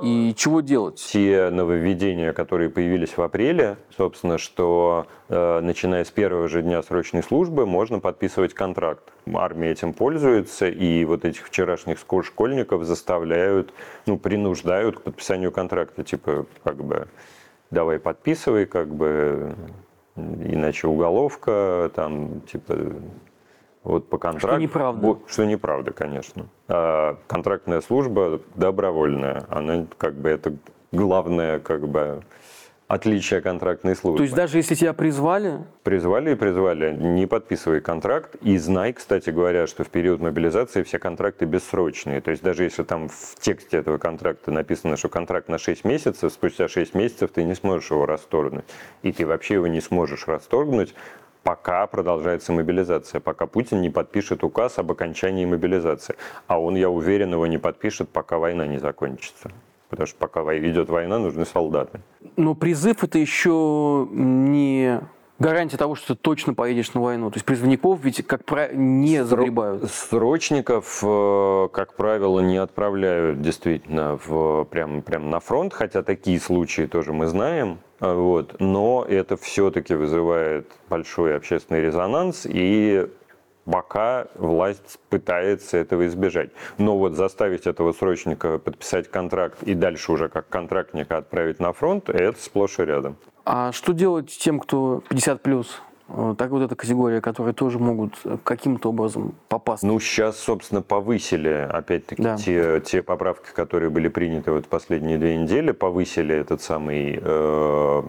И 0.01 0.33
чего 0.35 0.61
делать? 0.61 0.95
Те 1.11 1.49
нововведения, 1.49 2.33
которые 2.33 2.69
появились 2.69 3.17
в 3.17 3.21
апреле, 3.21 3.77
собственно, 3.95 4.37
что 4.37 5.07
э, 5.27 5.59
начиная 5.61 6.03
с 6.03 6.11
первого 6.11 6.47
же 6.47 6.61
дня 6.61 6.81
срочной 6.81 7.23
службы 7.23 7.65
можно 7.65 7.99
подписывать 7.99 8.53
контракт. 8.53 9.11
Армия 9.33 9.71
этим 9.71 9.93
пользуется, 9.93 10.67
и 10.67 11.03
вот 11.05 11.25
этих 11.25 11.47
вчерашних 11.47 11.99
школьников 11.99 12.83
заставляют, 12.83 13.73
ну, 14.05 14.17
принуждают 14.17 14.99
к 14.99 15.01
подписанию 15.01 15.51
контракта. 15.51 16.03
Типа, 16.03 16.45
как 16.63 16.77
бы, 16.77 17.07
давай 17.71 17.99
подписывай, 17.99 18.65
как 18.65 18.93
бы, 18.93 19.55
иначе 20.15 20.87
уголовка, 20.87 21.91
там, 21.93 22.41
типа, 22.41 22.93
вот 23.83 24.09
по 24.09 24.17
контракту. 24.17 24.49
Что 24.49 24.57
неправда. 24.61 25.17
Что 25.27 25.45
неправда, 25.45 25.91
конечно. 25.91 26.47
А 26.67 27.17
контрактная 27.27 27.81
служба 27.81 28.41
добровольная. 28.55 29.45
Она 29.49 29.85
как 29.97 30.15
бы 30.15 30.29
это 30.29 30.53
главное 30.91 31.59
как 31.59 31.87
бы 31.87 32.23
отличие 32.87 33.39
контрактной 33.41 33.95
службы. 33.95 34.17
То 34.17 34.23
есть 34.23 34.35
даже 34.35 34.57
если 34.57 34.73
тебя 34.73 34.93
призвали? 34.93 35.59
Призвали 35.83 36.31
и 36.31 36.35
призвали. 36.35 36.95
Не 36.95 37.27
подписывай 37.27 37.81
контракт. 37.81 38.35
И 38.41 38.57
знай, 38.57 38.93
кстати 38.93 39.29
говоря, 39.29 39.67
что 39.67 39.83
в 39.83 39.89
период 39.89 40.19
мобилизации 40.19 40.81
все 40.81 40.97
контракты 40.97 41.45
бессрочные. 41.45 42.19
То 42.19 42.31
есть 42.31 42.41
даже 42.41 42.63
если 42.63 42.81
там 42.81 43.07
в 43.07 43.35
тексте 43.39 43.77
этого 43.77 43.99
контракта 43.99 44.51
написано, 44.51 44.97
что 44.97 45.07
контракт 45.07 45.49
на 45.49 45.59
6 45.59 45.85
месяцев, 45.85 46.33
спустя 46.33 46.67
6 46.67 46.95
месяцев 46.95 47.29
ты 47.31 47.43
не 47.43 47.53
сможешь 47.53 47.91
его 47.91 48.07
расторгнуть. 48.07 48.65
И 49.03 49.11
ты 49.11 49.25
вообще 49.25 49.53
его 49.53 49.67
не 49.67 49.81
сможешь 49.81 50.27
расторгнуть, 50.27 50.95
пока 51.43 51.87
продолжается 51.87 52.51
мобилизация, 52.51 53.21
пока 53.21 53.45
Путин 53.45 53.81
не 53.81 53.89
подпишет 53.89 54.43
указ 54.43 54.77
об 54.79 54.91
окончании 54.91 55.45
мобилизации. 55.45 56.15
А 56.47 56.59
он, 56.59 56.75
я 56.75 56.89
уверен, 56.89 57.33
его 57.33 57.47
не 57.47 57.57
подпишет, 57.57 58.09
пока 58.09 58.37
война 58.37 58.67
не 58.67 58.77
закончится. 58.77 59.51
Потому 59.89 60.07
что 60.07 60.17
пока 60.17 60.41
идет 60.57 60.89
война, 60.89 61.17
нужны 61.17 61.45
солдаты. 61.45 62.01
Но 62.35 62.53
призыв 62.53 63.03
это 63.03 63.17
еще 63.17 64.07
не 64.11 65.01
гарантия 65.39 65.77
того, 65.77 65.95
что 65.95 66.13
ты 66.13 66.21
точно 66.21 66.53
поедешь 66.53 66.93
на 66.93 67.01
войну. 67.01 67.31
То 67.31 67.37
есть 67.37 67.45
призывников 67.45 68.03
ведь, 68.03 68.25
как 68.27 68.45
правило, 68.45 68.75
не 68.75 69.23
загребают. 69.25 69.89
Срочников, 69.89 70.99
э, 71.01 71.67
как 71.71 71.95
правило, 71.95 72.39
не 72.41 72.57
отправляют 72.57 73.41
действительно 73.41 74.19
в, 74.23 74.65
прям, 74.65 75.01
прям 75.01 75.29
на 75.29 75.39
фронт, 75.39 75.73
хотя 75.73 76.03
такие 76.03 76.39
случаи 76.39 76.85
тоже 76.85 77.13
мы 77.13 77.25
знаем. 77.25 77.79
Вот. 77.99 78.55
Но 78.59 79.05
это 79.07 79.37
все-таки 79.37 79.93
вызывает 79.93 80.71
большой 80.89 81.35
общественный 81.35 81.81
резонанс, 81.81 82.45
и 82.45 83.07
пока 83.65 84.27
власть 84.35 84.99
пытается 85.09 85.77
этого 85.77 86.07
избежать. 86.07 86.49
Но 86.77 86.97
вот 86.97 87.13
заставить 87.13 87.67
этого 87.67 87.91
срочника 87.93 88.57
подписать 88.57 89.09
контракт 89.09 89.61
и 89.63 89.73
дальше 89.73 90.11
уже 90.11 90.29
как 90.29 90.49
контрактника 90.49 91.17
отправить 91.17 91.59
на 91.59 91.73
фронт, 91.73 92.09
это 92.09 92.39
сплошь 92.41 92.79
и 92.79 92.83
рядом. 92.83 93.17
А 93.45 93.71
что 93.71 93.93
делать 93.93 94.27
тем, 94.27 94.59
кто 94.59 95.03
50 95.09 95.41
плюс? 95.41 95.81
Э, 96.09 96.35
так 96.37 96.51
вот 96.51 96.61
эта 96.61 96.75
категория, 96.75 97.21
которые 97.21 97.53
тоже 97.53 97.79
могут 97.79 98.15
э, 98.25 98.37
каким-то 98.43 98.89
образом 98.89 99.35
попасть. 99.47 99.83
Ну, 99.83 99.99
сейчас, 99.99 100.37
собственно, 100.39 100.81
повысили, 100.81 101.67
опять-таки, 101.69 102.21
да. 102.21 102.37
те, 102.37 102.81
те 102.81 103.01
поправки, 103.01 103.49
которые 103.53 103.89
были 103.89 104.07
приняты 104.07 104.51
вот 104.51 104.67
последние 104.67 105.17
две 105.17 105.37
недели, 105.37 105.71
повысили 105.71 106.35
этот 106.35 106.61
самый 106.61 107.19
э, 107.21 108.03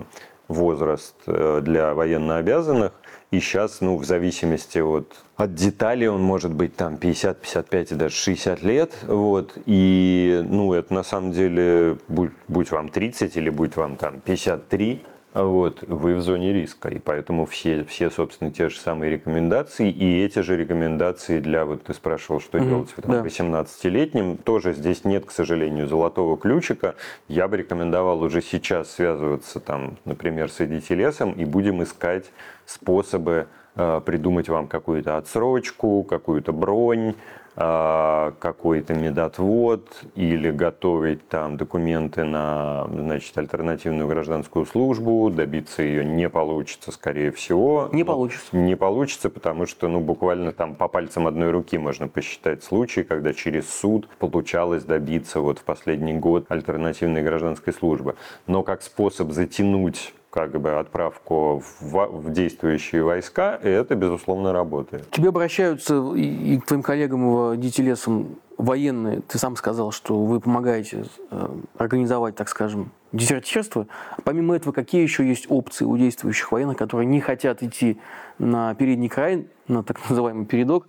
возраст 0.48 1.14
э, 1.26 1.60
для 1.62 1.94
военнообязанных. 1.94 2.92
И 3.30 3.38
сейчас, 3.38 3.80
ну, 3.80 3.96
в 3.96 4.04
зависимости 4.04 4.78
от, 4.78 5.14
от 5.36 5.54
деталей, 5.54 6.08
он 6.08 6.20
может 6.20 6.52
быть 6.52 6.74
там 6.74 6.96
50, 6.96 7.40
55 7.40 7.92
и 7.92 7.94
даже 7.94 8.14
60 8.16 8.62
лет. 8.62 8.92
Вот. 9.06 9.56
И, 9.66 10.44
ну, 10.48 10.72
это 10.72 10.92
на 10.92 11.04
самом 11.04 11.30
деле, 11.30 11.96
будь, 12.08 12.32
будь 12.48 12.72
вам 12.72 12.88
30 12.88 13.36
или 13.36 13.50
будь 13.50 13.76
вам 13.76 13.96
там 13.96 14.20
53, 14.20 15.04
вот, 15.32 15.84
вы 15.86 16.16
в 16.16 16.22
зоне 16.22 16.52
риска, 16.52 16.88
и 16.88 16.98
поэтому 16.98 17.46
все, 17.46 17.84
все, 17.84 18.10
собственно, 18.10 18.50
те 18.50 18.68
же 18.68 18.78
самые 18.78 19.12
рекомендации, 19.12 19.88
и 19.88 20.24
эти 20.24 20.40
же 20.40 20.56
рекомендации 20.56 21.38
для, 21.38 21.64
вот 21.64 21.84
ты 21.84 21.94
спрашивал, 21.94 22.40
что 22.40 22.58
mm-hmm. 22.58 22.68
делать 22.68 22.94
там, 22.96 23.12
да. 23.12 23.22
18-летним, 23.22 24.38
тоже 24.38 24.72
здесь 24.72 25.04
нет, 25.04 25.26
к 25.26 25.30
сожалению, 25.30 25.86
золотого 25.86 26.36
ключика. 26.36 26.96
Я 27.28 27.46
бы 27.46 27.58
рекомендовал 27.58 28.22
уже 28.22 28.42
сейчас 28.42 28.90
связываться, 28.90 29.60
там, 29.60 29.98
например, 30.04 30.50
с 30.50 30.60
EDT 30.60 31.36
и 31.36 31.44
будем 31.44 31.82
искать 31.84 32.32
способы 32.66 33.46
э, 33.76 34.00
придумать 34.04 34.48
вам 34.48 34.66
какую-то 34.66 35.16
отсрочку, 35.16 36.02
какую-то 36.02 36.52
бронь, 36.52 37.14
какой-то 37.60 38.94
медотвод 38.94 40.04
или 40.14 40.50
готовить 40.50 41.28
там 41.28 41.58
документы 41.58 42.24
на 42.24 42.86
значит, 42.90 43.36
альтернативную 43.36 44.08
гражданскую 44.08 44.64
службу, 44.64 45.28
добиться 45.30 45.82
ее 45.82 46.02
не 46.02 46.30
получится, 46.30 46.90
скорее 46.90 47.30
всего. 47.32 47.90
Не 47.92 48.02
получится. 48.02 48.56
Не 48.56 48.76
получится, 48.76 49.28
потому 49.28 49.66
что 49.66 49.88
ну, 49.88 50.00
буквально 50.00 50.52
там 50.52 50.74
по 50.74 50.88
пальцам 50.88 51.26
одной 51.26 51.50
руки 51.50 51.76
можно 51.76 52.08
посчитать 52.08 52.64
случаи, 52.64 53.02
когда 53.02 53.34
через 53.34 53.68
суд 53.68 54.08
получалось 54.18 54.84
добиться 54.84 55.40
вот 55.40 55.58
в 55.58 55.64
последний 55.64 56.14
год 56.14 56.46
альтернативной 56.48 57.22
гражданской 57.22 57.74
службы. 57.74 58.16
Но 58.46 58.62
как 58.62 58.80
способ 58.80 59.32
затянуть 59.32 60.14
как 60.30 60.58
бы 60.60 60.78
отправку 60.78 61.62
в, 61.80 62.06
в 62.06 62.32
действующие 62.32 63.02
войска, 63.02 63.56
и 63.56 63.68
это, 63.68 63.96
безусловно, 63.96 64.52
работает. 64.52 65.06
К 65.06 65.10
тебе 65.10 65.28
обращаются 65.30 66.12
и, 66.14 66.54
и 66.54 66.58
к 66.58 66.66
твоим 66.66 66.82
коллегам 66.82 67.30
в 67.30 67.56
Дитилесом 67.56 68.38
военные. 68.56 69.22
Ты 69.22 69.38
сам 69.38 69.56
сказал, 69.56 69.90
что 69.90 70.24
вы 70.24 70.40
помогаете 70.40 71.04
э, 71.30 71.48
организовать, 71.76 72.36
так 72.36 72.48
скажем, 72.48 72.92
дезертирство. 73.12 73.88
Помимо 74.24 74.54
этого, 74.54 74.72
какие 74.72 75.02
еще 75.02 75.26
есть 75.26 75.46
опции 75.48 75.84
у 75.84 75.96
действующих 75.96 76.52
военных, 76.52 76.76
которые 76.76 77.06
не 77.06 77.20
хотят 77.20 77.62
идти 77.62 77.98
на 78.38 78.74
передний 78.74 79.08
край, 79.08 79.48
на 79.66 79.82
так 79.82 79.98
называемый 80.08 80.46
передок? 80.46 80.88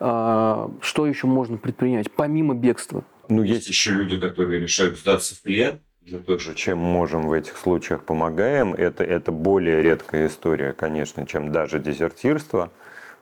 Э, 0.00 0.68
что 0.80 1.06
еще 1.06 1.26
можно 1.26 1.56
предпринять, 1.56 2.10
помимо 2.12 2.54
бегства? 2.54 3.04
Ну, 3.28 3.42
есть 3.42 3.68
еще 3.68 3.92
люди, 3.92 4.18
которые 4.18 4.60
решают 4.60 4.98
сдаться 4.98 5.34
в 5.34 5.42
плен, 5.42 5.80
тоже 6.26 6.54
чем 6.54 6.78
можем 6.78 7.28
в 7.28 7.32
этих 7.32 7.56
случаях 7.56 8.04
помогаем. 8.04 8.74
Это, 8.74 9.04
это 9.04 9.32
более 9.32 9.82
редкая 9.82 10.26
история, 10.26 10.72
конечно, 10.72 11.26
чем 11.26 11.52
даже 11.52 11.78
дезертирство. 11.78 12.70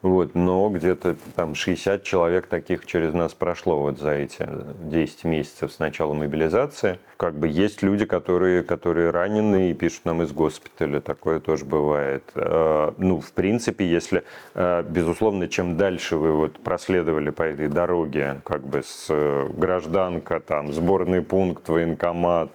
Вот, 0.02 0.34
но 0.34 0.70
где-то 0.70 1.16
там 1.36 1.54
60 1.54 2.02
человек 2.04 2.46
таких 2.46 2.86
через 2.86 3.12
нас 3.12 3.34
прошло 3.34 3.78
вот 3.82 3.98
за 3.98 4.12
эти 4.12 4.48
10 4.84 5.24
месяцев 5.24 5.70
с 5.72 5.78
начала 5.78 6.14
мобилизации. 6.14 6.98
Как 7.18 7.34
бы 7.34 7.48
есть 7.48 7.82
люди, 7.82 8.06
которые, 8.06 8.62
которые 8.62 9.10
ранены 9.10 9.70
и 9.70 9.74
пишут 9.74 10.06
нам 10.06 10.22
из 10.22 10.32
госпиталя, 10.32 11.00
такое 11.02 11.38
тоже 11.38 11.66
бывает. 11.66 12.24
Э, 12.34 12.92
ну, 12.96 13.20
в 13.20 13.30
принципе, 13.32 13.86
если, 13.86 14.24
э, 14.54 14.82
безусловно, 14.88 15.48
чем 15.48 15.76
дальше 15.76 16.16
вы 16.16 16.32
вот 16.32 16.58
проследовали 16.60 17.28
по 17.28 17.42
этой 17.42 17.68
дороге, 17.68 18.40
как 18.44 18.66
бы 18.66 18.82
с 18.82 19.08
э, 19.10 19.48
гражданка, 19.54 20.40
там, 20.40 20.72
сборный 20.72 21.20
пункт, 21.20 21.68
военкомат, 21.68 22.50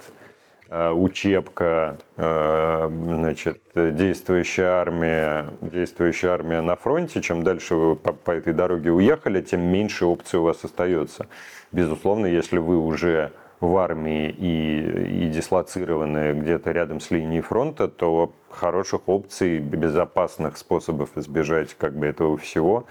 учебка, 0.70 1.98
э, 2.18 2.90
значит, 2.90 3.62
действующая 3.76 4.68
армия, 4.68 5.48
действующая 5.62 6.30
армия 6.30 6.62
на 6.62 6.76
фронте, 6.76 7.22
чем 7.22 7.44
дальше 7.44 7.76
вы 7.76 7.96
по, 7.96 8.14
по 8.14 8.32
этой 8.32 8.54
дороге 8.54 8.92
уехали, 8.92 9.42
тем 9.42 9.62
меньше 9.62 10.06
опций 10.06 10.40
у 10.40 10.44
вас 10.44 10.64
остается. 10.64 11.28
Безусловно, 11.72 12.26
если 12.26 12.58
вы 12.58 12.78
уже 12.78 13.32
в 13.60 13.78
армии 13.78 14.30
и, 14.30 15.26
и 15.26 15.30
дислоцированы 15.30 16.34
где-то 16.34 16.72
рядом 16.72 17.00
с 17.00 17.12
линией 17.12 17.42
фронта, 17.42 17.88
то 17.88 18.34
хороших 18.50 19.08
опций, 19.08 19.60
безопасных 19.60 20.58
способов 20.58 21.12
избежать 21.16 21.74
как 21.76 21.96
бы 21.96 22.08
этого 22.08 22.38
всего, 22.38 22.86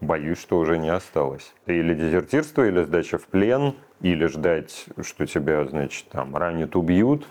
боюсь, 0.00 0.38
что 0.38 0.58
уже 0.58 0.78
не 0.78 0.88
осталось. 0.88 1.54
Или 1.66 1.94
дезертирство, 1.94 2.66
или 2.66 2.82
сдача 2.82 3.18
в 3.18 3.26
плен– 3.26 3.74
или 4.00 4.26
ждать, 4.26 4.86
что 5.02 5.26
тебя, 5.26 5.64
значит, 5.66 6.06
там 6.08 6.36
ранят, 6.36 6.76
убьют, 6.76 7.26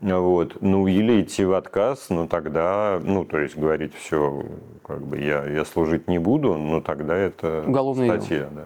вот. 0.00 0.60
Ну, 0.60 0.86
или 0.86 1.22
идти 1.22 1.44
в 1.44 1.52
отказ, 1.52 2.06
ну, 2.10 2.26
тогда, 2.26 3.00
ну, 3.02 3.24
то 3.24 3.38
есть 3.38 3.56
говорить 3.56 3.94
все, 3.94 4.44
как 4.84 5.00
бы 5.02 5.18
я, 5.18 5.44
я 5.44 5.64
служить 5.64 6.08
не 6.08 6.18
буду, 6.18 6.56
но 6.56 6.80
тогда 6.80 7.16
это 7.16 7.64
Уголовное 7.66 8.08
статья, 8.08 8.48
да. 8.50 8.64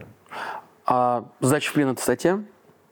А 0.86 1.24
сдача 1.40 1.70
в 1.70 1.74
плен– 1.74 1.88
это 1.90 2.00
статья? 2.00 2.42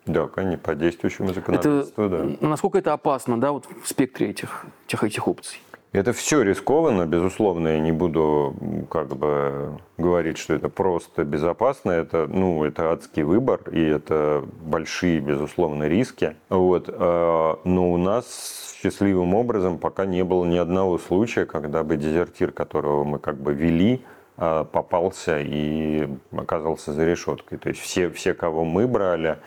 Да, 0.05 0.27
конечно, 0.27 0.59
по 0.59 0.75
действующему 0.75 1.33
законодательству, 1.33 2.05
это, 2.05 2.19
да. 2.19 2.47
Насколько 2.47 2.79
это 2.79 2.93
опасно, 2.93 3.41
да, 3.41 3.53
вот 3.53 3.67
в 3.83 3.89
спектре 3.89 4.31
этих, 4.31 4.67
этих, 4.87 5.05
этих 5.05 5.29
опций? 5.29 5.61
Это 5.95 6.13
все 6.13 6.43
рискованно, 6.43 7.07
безусловно, 7.07 7.69
я 7.69 7.79
не 7.79 7.93
буду 7.93 8.53
как 8.91 9.15
бы 9.15 9.79
говорить, 9.97 10.39
что 10.39 10.53
это 10.53 10.69
просто 10.69 11.23
безопасно, 11.25 11.93
это, 11.93 12.27
ну, 12.27 12.65
это 12.65 12.91
адский 12.91 13.23
выбор, 13.23 13.61
и 13.71 13.81
это 13.81 14.45
большие, 14.61 15.21
безусловно, 15.21 15.85
риски. 15.85 16.35
Вот. 16.49 16.89
А, 16.89 17.61
но 17.63 17.93
у 17.93 17.97
нас 17.97 18.77
счастливым 18.83 19.37
образом 19.37 19.79
пока 19.79 20.05
не 20.05 20.25
было 20.25 20.45
ни 20.45 20.57
одного 20.57 20.99
случая, 20.99 21.47
когда 21.47 21.85
бы 21.85 21.97
дезертир, 21.97 22.51
которого 22.51 23.05
мы 23.05 23.21
как 23.21 23.37
бы 23.37 23.55
вели, 23.55 24.03
а, 24.37 24.65
попался 24.65 25.39
и 25.39 26.09
оказался 26.37 26.93
за 26.93 27.05
решеткой. 27.05 27.59
То 27.59 27.69
есть 27.69 27.81
все, 27.81 28.11
все 28.11 28.35
кого 28.35 28.65
мы 28.65 28.89
брали, 28.89 29.39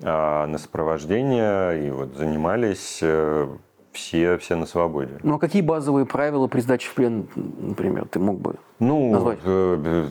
а 0.00 0.46
на 0.46 0.58
сопровождение 0.58 1.88
и 1.88 1.90
вот 1.90 2.14
занимались 2.14 3.00
э, 3.02 3.48
все, 3.92 4.38
все 4.38 4.56
на 4.56 4.66
свободе. 4.66 5.18
Ну 5.22 5.34
а 5.34 5.38
какие 5.38 5.62
базовые 5.62 6.06
правила 6.06 6.46
при 6.46 6.60
сдаче 6.60 6.88
в 6.88 6.94
плен, 6.94 7.28
например, 7.34 8.06
ты 8.08 8.18
мог 8.18 8.38
бы 8.40 8.56
ну, 8.78 9.12
назвать? 9.12 9.38
Э, 9.44 10.08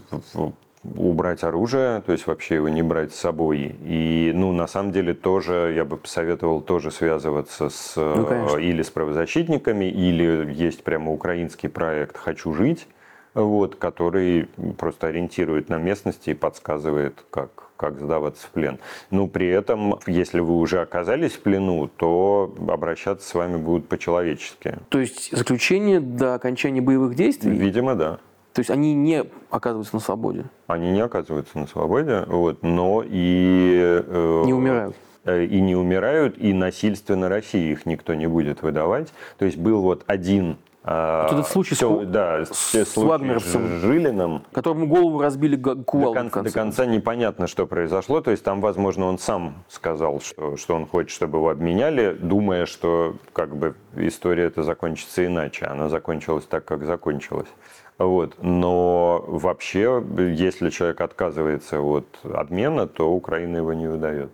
убрать 0.95 1.43
оружие, 1.43 2.01
то 2.05 2.11
есть 2.11 2.27
вообще 2.27 2.55
его 2.55 2.69
не 2.69 2.81
брать 2.81 3.13
с 3.13 3.19
собой. 3.19 3.75
И, 3.83 4.31
ну, 4.33 4.53
на 4.53 4.67
самом 4.67 4.91
деле 4.91 5.13
тоже 5.13 5.73
я 5.75 5.85
бы 5.85 5.97
посоветовал 5.97 6.61
тоже 6.61 6.91
связываться 6.91 7.69
с 7.69 7.95
ну, 7.95 8.57
или 8.57 8.81
с 8.81 8.89
правозащитниками, 8.89 9.85
или 9.85 10.53
есть 10.53 10.83
прямо 10.83 11.11
украинский 11.11 11.69
проект 11.69 12.17
«Хочу 12.17 12.53
жить», 12.53 12.87
вот, 13.33 13.75
который 13.75 14.47
просто 14.77 15.07
ориентирует 15.07 15.69
на 15.69 15.77
местности 15.77 16.31
и 16.31 16.33
подсказывает, 16.33 17.23
как, 17.29 17.66
как 17.77 17.99
сдаваться 17.99 18.45
в 18.47 18.49
плен. 18.49 18.79
Но 19.11 19.27
при 19.27 19.47
этом, 19.47 19.99
если 20.07 20.39
вы 20.39 20.57
уже 20.57 20.81
оказались 20.81 21.33
в 21.33 21.41
плену, 21.41 21.87
то 21.87 22.53
обращаться 22.67 23.27
с 23.29 23.33
вами 23.33 23.57
будут 23.57 23.87
по-человечески. 23.87 24.79
То 24.89 24.99
есть 24.99 25.35
заключение 25.35 25.99
до 25.99 26.33
окончания 26.33 26.81
боевых 26.81 27.15
действий? 27.15 27.51
Видимо, 27.51 27.95
да. 27.95 28.19
То 28.53 28.61
есть 28.61 28.71
они 28.71 28.95
не 28.95 29.23
оказываются 29.51 29.95
на 29.95 30.01
свободе? 30.01 30.45
Они 30.65 30.91
не 30.91 31.01
оказываются 31.01 31.57
на 31.59 31.67
свободе, 31.67 32.23
вот, 32.27 32.63
но 32.63 33.03
и... 33.05 34.03
Э, 34.07 34.43
не 34.45 34.53
умирают 34.53 34.95
э, 35.25 35.45
и 35.45 35.61
не 35.61 35.75
умирают, 35.75 36.39
и 36.39 36.53
насильственно 36.53 37.29
России 37.29 37.71
их 37.71 37.85
никто 37.85 38.15
не 38.15 38.25
будет 38.25 38.63
выдавать. 38.63 39.13
То 39.37 39.45
есть 39.45 39.57
был 39.57 39.81
вот 39.81 40.03
один 40.07 40.57
вот 40.87 41.33
этот 41.33 41.47
случай 41.47 41.75
все, 41.75 42.03
с, 42.03 42.07
да, 42.07 42.45
с, 42.45 42.73
с 42.73 42.95
вагнеровцем, 42.95 43.67
с 43.67 43.81
Жилиным, 43.81 44.43
которому 44.53 44.87
голову 44.87 45.21
разбили 45.21 45.57
кувалдом. 45.57 46.27
До 46.27 46.31
конца, 46.31 46.41
до 46.43 46.51
конца 46.51 46.85
непонятно, 46.85 47.47
что 47.47 47.67
произошло. 47.67 48.21
То 48.21 48.31
есть 48.31 48.43
там, 48.43 48.61
возможно, 48.61 49.07
он 49.07 49.19
сам 49.19 49.65
сказал, 49.67 50.21
что, 50.21 50.55
что 50.55 50.75
он 50.75 50.87
хочет, 50.87 51.11
чтобы 51.11 51.39
его 51.39 51.49
обменяли, 51.49 52.13
думая, 52.13 52.65
что 52.65 53.15
как 53.33 53.57
бы 53.57 53.75
история 53.97 54.45
эта 54.45 54.63
закончится 54.63 55.25
иначе. 55.25 55.65
Она 55.65 55.89
закончилась 55.89 56.45
так, 56.45 56.63
как 56.63 56.85
закончилась. 56.85 57.49
Вот. 57.97 58.35
Но 58.41 59.25
вообще, 59.27 60.01
если 60.17 60.69
человек 60.69 61.01
отказывается 61.01 61.81
от 61.81 62.05
обмена, 62.23 62.87
то 62.87 63.11
Украина 63.11 63.57
его 63.57 63.73
не 63.73 63.87
выдает. 63.87 64.31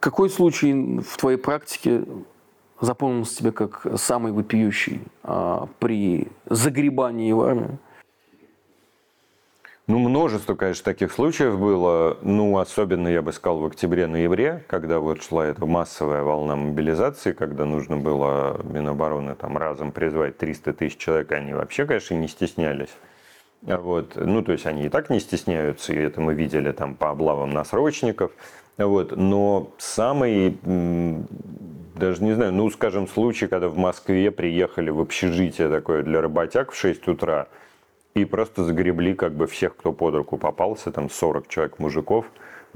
Какой 0.00 0.30
случай 0.30 1.00
в 1.00 1.16
твоей 1.18 1.38
практике 1.38 2.04
запомнился 2.80 3.38
тебе 3.38 3.52
как 3.52 3.86
самый 3.96 4.32
вопиющий 4.32 5.02
а, 5.22 5.68
при 5.78 6.28
загребании 6.48 7.32
в 7.32 7.40
армию? 7.40 7.78
Ну, 9.88 10.00
множество, 10.00 10.56
конечно, 10.56 10.84
таких 10.84 11.12
случаев 11.12 11.60
было. 11.60 12.18
Ну, 12.22 12.58
особенно, 12.58 13.06
я 13.06 13.22
бы 13.22 13.32
сказал, 13.32 13.60
в 13.60 13.66
октябре-ноябре, 13.66 14.64
когда 14.66 14.98
вот 14.98 15.22
шла 15.22 15.46
эта 15.46 15.64
массовая 15.64 16.24
волна 16.24 16.56
мобилизации, 16.56 17.30
когда 17.30 17.64
нужно 17.64 17.96
было 17.96 18.60
Минобороны 18.64 19.36
там 19.36 19.56
разом 19.56 19.92
призвать 19.92 20.38
300 20.38 20.72
тысяч 20.72 20.96
человек, 20.96 21.30
они 21.30 21.54
вообще, 21.54 21.86
конечно, 21.86 22.14
не 22.14 22.26
стеснялись. 22.26 22.90
Вот. 23.62 24.16
Ну, 24.16 24.42
то 24.42 24.52
есть 24.52 24.66
они 24.66 24.86
и 24.86 24.88
так 24.88 25.08
не 25.08 25.20
стесняются, 25.20 25.92
и 25.92 25.98
это 25.98 26.20
мы 26.20 26.34
видели 26.34 26.72
там 26.72 26.96
по 26.96 27.10
облавам 27.10 27.50
на 27.50 27.64
срочников. 27.64 28.32
Вот. 28.78 29.16
Но 29.16 29.72
самый, 29.78 30.58
даже 31.94 32.22
не 32.22 32.34
знаю, 32.34 32.52
ну, 32.52 32.70
скажем, 32.70 33.08
случай, 33.08 33.46
когда 33.46 33.68
в 33.68 33.76
Москве 33.76 34.30
приехали 34.30 34.90
в 34.90 35.00
общежитие 35.00 35.68
такое 35.68 36.02
для 36.02 36.20
работяг 36.20 36.72
в 36.72 36.76
6 36.76 37.08
утра, 37.08 37.48
и 38.14 38.24
просто 38.24 38.64
загребли 38.64 39.14
как 39.14 39.34
бы 39.34 39.46
всех, 39.46 39.76
кто 39.76 39.92
под 39.92 40.14
руку 40.14 40.38
попался, 40.38 40.90
там 40.90 41.10
40 41.10 41.48
человек 41.48 41.78
мужиков, 41.78 42.26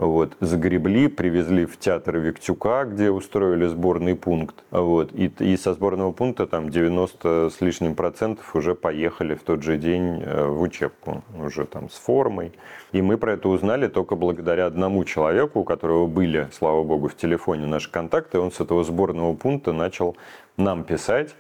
вот, 0.01 0.33
загребли, 0.41 1.09
привезли 1.09 1.67
в 1.67 1.79
театр 1.79 2.17
Виктюка, 2.17 2.85
где 2.85 3.11
устроили 3.11 3.67
сборный 3.67 4.15
пункт. 4.15 4.65
Вот, 4.71 5.11
и, 5.13 5.31
и 5.41 5.59
со 5.59 5.75
сборного 5.75 6.13
пункта 6.13 6.47
там 6.47 6.71
90 6.71 7.51
с 7.51 7.61
лишним 7.61 7.95
процентов 7.95 8.57
уже 8.57 8.75
поехали 8.75 9.35
в 9.35 9.43
тот 9.43 9.63
же 9.63 9.77
день 9.77 10.23
э, 10.23 10.47
в 10.47 10.63
учебку, 10.63 11.23
уже 11.39 11.67
там 11.67 11.91
с 11.91 11.95
формой. 11.99 12.53
И 12.93 13.03
мы 13.03 13.19
про 13.19 13.35
это 13.35 13.51
узнали 13.51 13.89
только 13.89 14.17
благодаря 14.17 14.65
одному 14.65 15.05
человеку, 15.05 15.61
у 15.61 15.65
которого 15.65 16.07
были, 16.07 16.49
слава 16.51 16.83
богу, 16.83 17.09
в 17.09 17.17
телефоне 17.17 17.67
наши 17.67 17.91
контакты. 17.91 18.39
Он 18.39 18.51
с 18.51 18.59
этого 18.59 18.85
сборного 18.85 19.35
пункта 19.35 19.75
начал 19.75 20.17
нам 20.57 20.85
писать. 20.85 21.37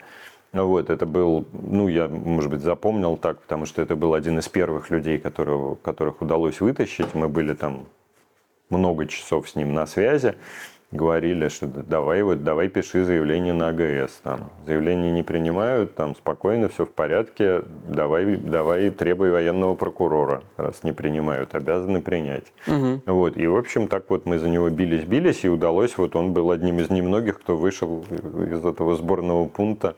Вот, 0.53 0.91
это 0.91 1.07
был, 1.07 1.47
ну, 1.53 1.89
я, 1.89 2.09
может 2.09 2.51
быть, 2.51 2.61
запомнил 2.61 3.17
так, 3.17 3.41
потому 3.41 3.65
что 3.65 3.81
это 3.81 3.97
был 3.97 4.13
один 4.13 4.39
из 4.39 4.49
первых 4.49 4.91
людей, 4.91 5.19
которого, 5.19 5.77
которых 5.77 6.21
удалось 6.21 6.61
вытащить. 6.61 7.15
Мы 7.15 7.29
были 7.29 7.55
там 7.55 7.87
много 8.71 9.07
часов 9.07 9.49
с 9.49 9.57
ним 9.57 9.75
на 9.75 9.87
связи, 9.87 10.35
говорили, 10.93 11.49
что 11.49 11.67
давай 11.67 12.23
вот 12.23 12.43
давай 12.43 12.69
пиши 12.69 13.05
заявление 13.05 13.53
на 13.53 13.69
АГС. 13.69 14.21
Там, 14.23 14.51
заявление 14.67 15.13
не 15.13 15.23
принимают, 15.23 15.95
там 15.95 16.17
спокойно, 16.17 16.69
все 16.69 16.85
в 16.85 16.91
порядке, 16.91 17.63
давай, 17.89 18.37
давай 18.37 18.91
требуй 18.91 19.31
военного 19.31 19.75
прокурора, 19.75 20.43
раз 20.57 20.83
не 20.83 20.93
принимают, 20.93 21.55
обязаны 21.55 22.01
принять. 22.01 22.53
Угу. 22.67 23.03
Вот, 23.07 23.37
и, 23.37 23.47
в 23.47 23.57
общем, 23.57 23.89
так 23.89 24.05
вот 24.09 24.27
мы 24.27 24.39
за 24.39 24.49
него 24.49 24.69
бились-бились, 24.69 25.45
и 25.45 25.49
удалось, 25.49 25.97
вот 25.97 26.17
он 26.17 26.33
был 26.33 26.51
одним 26.51 26.81
из 26.81 26.91
немногих, 26.91 27.41
кто 27.41 27.57
вышел 27.57 28.05
из 28.11 28.65
этого 28.65 28.97
сборного 28.97 29.47
пункта 29.47 29.95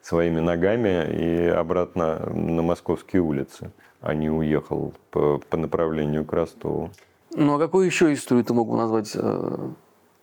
своими 0.00 0.38
ногами 0.38 1.12
и 1.12 1.46
обратно 1.48 2.30
на 2.32 2.62
московские 2.62 3.22
улицы, 3.22 3.72
а 4.00 4.14
не 4.14 4.30
уехал 4.30 4.94
по, 5.10 5.40
по 5.50 5.56
направлению 5.56 6.24
к 6.24 6.32
Ростову. 6.32 6.90
Ну 7.36 7.54
а 7.54 7.58
какую 7.58 7.84
еще 7.84 8.12
историю 8.14 8.44
ты 8.44 8.54
мог 8.54 8.68
бы 8.68 8.76
назвать 8.76 9.12
э, 9.14 9.68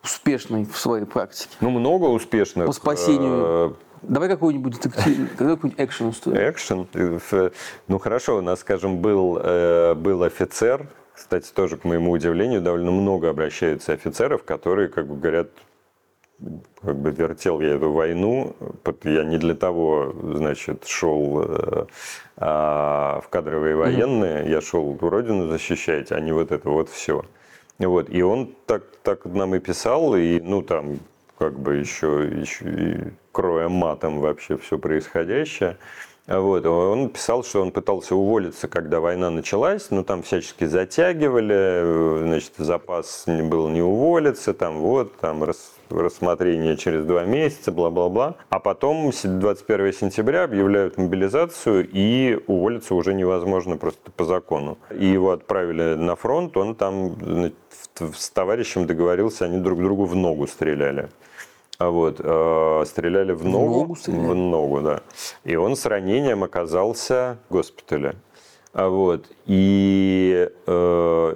успешной 0.04 0.66
в 0.66 0.76
своей 0.78 1.06
практике? 1.06 1.56
Ну 1.62 1.70
много 1.70 2.06
успешных. 2.06 2.66
По 2.66 2.72
спасению. 2.72 3.32
Э, 3.46 3.74
Давай 4.02 4.28
какой-нибудь 4.28 4.80
какой-нибудь 5.38 5.76
экшен 5.78 6.10
историю. 6.10 6.52
Экшен? 6.52 6.88
Ну 7.88 8.00
хорошо, 8.00 8.38
у 8.38 8.42
нас, 8.42 8.62
скажем, 8.62 8.98
был, 8.98 9.38
э, 9.42 9.94
был 9.94 10.24
офицер, 10.24 10.88
кстати, 11.14 11.52
тоже, 11.54 11.78
к 11.78 11.84
моему 11.84 12.10
удивлению, 12.12 12.62
довольно 12.62 12.90
много 12.90 13.30
обращаются 13.30 13.94
офицеров, 13.94 14.44
которые, 14.44 14.90
как 14.90 15.08
бы 15.08 15.16
говорят, 15.16 15.50
как 16.82 16.96
бы 16.98 17.12
вертел 17.12 17.62
я 17.62 17.76
эту 17.76 17.92
войну. 17.92 18.56
Я 19.04 19.24
не 19.24 19.38
для 19.38 19.56
того, 19.56 20.14
значит, 20.36 20.86
шел 20.86 21.44
э, 21.44 21.86
а, 22.38 23.22
в 23.22 23.30
кадровые 23.30 23.76
военные, 23.76 24.44
mm-hmm. 24.44 24.50
я 24.50 24.62
шел 24.62 24.98
родину 25.00 25.48
защищать, 25.48 26.12
а 26.12 26.20
не 26.20 26.32
вот 26.32 26.52
это 26.52 26.70
вот 26.70 26.90
все. 26.90 27.26
Вот. 27.80 28.10
И 28.10 28.22
он 28.22 28.54
так, 28.66 28.84
так 29.04 29.26
нам 29.26 29.56
и 29.56 29.60
писал, 29.60 30.16
и, 30.16 30.40
ну, 30.40 30.62
там, 30.62 31.00
как 31.38 31.60
бы 31.60 31.76
еще, 31.76 32.30
еще 32.42 32.66
и 32.70 33.14
кроя 33.32 33.70
матом 33.70 34.20
вообще 34.20 34.58
все 34.58 34.78
происходящее. 34.78 35.78
Вот. 36.28 36.66
Он 36.66 37.10
писал, 37.10 37.44
что 37.44 37.62
он 37.62 37.72
пытался 37.72 38.16
уволиться, 38.16 38.68
когда 38.70 39.02
война 39.02 39.30
началась, 39.30 39.92
но 39.92 40.04
там 40.04 40.24
всячески 40.24 40.64
затягивали, 40.66 42.24
значит, 42.24 42.54
запас 42.58 43.26
был 43.28 43.68
не 43.68 43.82
уволиться, 43.82 44.54
там 44.54 44.80
вот, 44.80 45.18
там 45.18 45.44
рас, 45.44 45.74
рассмотрение 45.90 46.78
через 46.78 47.04
два 47.06 47.26
месяца, 47.26 47.74
бла-бла-бла. 47.74 48.36
А 48.50 48.60
потом 48.60 49.12
21 49.12 49.94
сентября 49.94 50.46
объявляют 50.46 50.98
мобилизацию, 50.98 51.90
и 51.92 52.40
уволиться 52.48 52.96
уже 52.96 53.14
невозможно 53.14 53.76
просто 53.76 54.10
по 54.12 54.24
закону. 54.24 54.78
И 54.92 55.06
его 55.06 55.32
отправили 55.32 55.96
на 55.96 56.16
фронт, 56.16 56.56
он 56.56 56.76
там 56.76 57.18
с 57.98 58.30
товарищем 58.30 58.88
договорился, 58.88 59.44
они 59.46 59.58
друг 59.58 59.80
другу 59.80 60.06
в 60.06 60.16
ногу 60.16 60.48
стреляли. 60.48 61.10
А 61.80 61.90
вот, 61.90 62.20
э, 62.20 62.84
стреляли 62.86 63.32
в 63.34 63.46
ногу. 63.46 63.96
В 63.96 64.08
ногу, 64.08 64.28
в 64.30 64.36
ногу, 64.36 64.82
да. 64.82 65.02
И 65.44 65.56
он 65.56 65.76
с 65.76 65.86
ранением 65.86 66.44
оказался 66.44 67.38
в 67.50 67.54
госпитале. 67.54 68.16
А 68.74 68.90
вот, 68.90 69.28
и 69.46 70.50
э, 70.66 71.36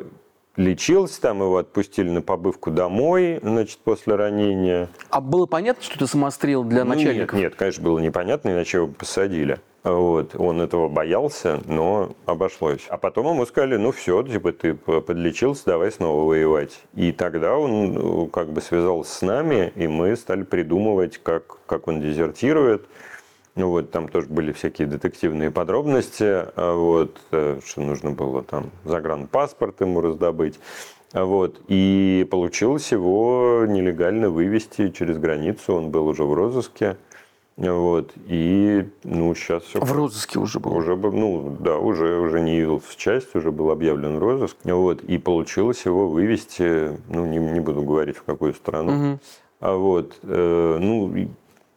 лечился 0.55 1.21
там, 1.21 1.41
его 1.41 1.57
отпустили 1.57 2.09
на 2.09 2.21
побывку 2.21 2.71
домой, 2.71 3.39
значит, 3.41 3.79
после 3.79 4.15
ранения. 4.15 4.89
А 5.09 5.21
было 5.21 5.45
понятно, 5.45 5.83
что 5.83 5.95
это 5.95 6.07
самострел 6.07 6.63
для 6.63 6.83
ну, 6.83 6.95
начальника? 6.95 7.35
Нет, 7.35 7.43
нет, 7.43 7.55
конечно, 7.55 7.83
было 7.83 7.99
непонятно, 7.99 8.49
иначе 8.49 8.77
его 8.77 8.87
посадили. 8.87 9.59
Вот. 9.91 10.35
Он 10.35 10.61
этого 10.61 10.89
боялся, 10.89 11.61
но 11.65 12.15
обошлось. 12.25 12.85
А 12.89 12.97
потом 12.97 13.27
ему 13.27 13.45
сказали, 13.45 13.77
ну 13.77 13.91
все, 13.91 14.21
типа 14.23 14.51
ты 14.51 14.73
подлечился, 14.73 15.65
давай 15.65 15.91
снова 15.91 16.27
воевать. 16.27 16.81
И 16.93 17.11
тогда 17.11 17.57
он 17.57 17.93
ну, 17.93 18.27
как 18.27 18.49
бы 18.49 18.61
связался 18.61 19.13
с 19.13 19.21
нами, 19.21 19.71
и 19.75 19.87
мы 19.87 20.15
стали 20.15 20.43
придумывать, 20.43 21.19
как, 21.19 21.59
как 21.65 21.87
он 21.87 22.01
дезертирует. 22.01 22.85
Ну 23.55 23.69
вот, 23.69 23.89
там 23.89 24.07
тоже 24.07 24.27
были 24.27 24.51
всякие 24.51 24.87
детективные 24.87 25.49
подробности, 25.49 26.23
а 26.25 26.75
вот, 26.75 27.17
э, 27.31 27.59
что 27.65 27.81
нужно 27.81 28.11
было 28.11 28.43
там 28.43 28.69
загранпаспорт 28.83 29.81
ему 29.81 30.01
раздобыть. 30.01 30.59
А 31.13 31.23
вот, 31.23 31.61
и 31.67 32.27
получилось 32.29 32.91
его 32.91 33.65
нелегально 33.67 34.29
вывести 34.29 34.89
через 34.89 35.17
границу, 35.17 35.73
он 35.73 35.89
был 35.89 36.07
уже 36.07 36.23
в 36.23 36.33
розыске. 36.33 36.97
Вот. 37.57 38.13
И, 38.27 38.87
ну, 39.03 39.33
сейчас 39.33 39.63
все... 39.63 39.79
В 39.79 39.91
розыске 39.91 40.39
уже 40.39 40.59
был? 40.59 40.75
Уже, 40.75 40.95
ну, 40.95 41.57
да, 41.59 41.77
уже, 41.77 42.19
уже 42.19 42.39
не 42.39 42.57
явился 42.57 42.87
в 42.87 42.95
часть, 42.95 43.35
уже 43.35 43.51
был 43.51 43.71
объявлен 43.71 44.19
розыск. 44.19 44.57
Вот. 44.63 45.03
И 45.03 45.17
получилось 45.17 45.83
его 45.85 46.07
вывести, 46.07 46.99
ну, 47.09 47.25
не, 47.25 47.37
не 47.37 47.59
буду 47.59 47.81
говорить, 47.81 48.17
в 48.17 48.23
какую 48.23 48.53
страну. 48.53 49.11
Угу. 49.11 49.19
А 49.59 49.75
вот, 49.75 50.19
э, 50.21 50.77
ну, 50.79 51.29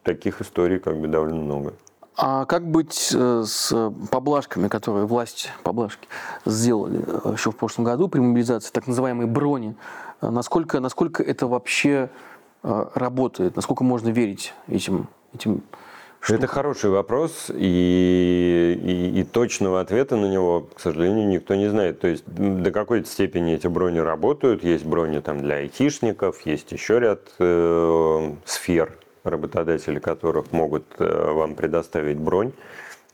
таких 0.03 0.41
историй 0.41 0.77
как 0.77 0.99
бы 0.99 1.07
довольно 1.07 1.41
много. 1.41 1.73
А 2.15 2.45
как 2.45 2.67
быть 2.67 3.11
э, 3.15 3.43
с 3.45 3.91
поблажками, 4.11 4.67
которые 4.67 5.07
власть, 5.07 5.49
поблажки, 5.63 6.07
сделали 6.45 7.03
э, 7.07 7.33
еще 7.33 7.51
в 7.51 7.55
прошлом 7.55 7.85
году 7.85 8.07
при 8.07 8.19
мобилизации, 8.19 8.71
так 8.71 8.85
называемой 8.85 9.25
брони? 9.25 9.75
Э, 10.21 10.29
насколько, 10.29 10.79
насколько 10.79 11.23
это 11.23 11.47
вообще 11.47 12.09
работает? 12.63 13.55
Насколько 13.55 13.83
можно 13.83 14.09
верить 14.09 14.53
этим, 14.67 15.07
этим 15.33 15.63
штукам? 16.19 16.43
Это 16.43 16.47
хороший 16.47 16.89
вопрос, 16.89 17.51
и, 17.53 18.79
и, 18.83 19.19
и 19.19 19.23
точного 19.23 19.81
ответа 19.81 20.15
на 20.15 20.25
него, 20.25 20.67
к 20.73 20.79
сожалению, 20.79 21.27
никто 21.27 21.55
не 21.55 21.69
знает. 21.69 21.99
То 21.99 22.07
есть 22.07 22.23
до 22.27 22.71
какой-то 22.71 23.07
степени 23.07 23.53
эти 23.53 23.67
брони 23.67 23.99
работают. 23.99 24.63
Есть 24.63 24.85
брони 24.85 25.19
там 25.19 25.41
для 25.41 25.55
айтишников, 25.55 26.45
есть 26.45 26.71
еще 26.71 26.99
ряд 26.99 27.21
э, 27.39 28.33
сфер 28.45 28.97
работодатели 29.23 29.99
которых 29.99 30.51
могут 30.51 30.85
э, 30.97 31.31
вам 31.31 31.55
предоставить 31.55 32.17
бронь. 32.17 32.53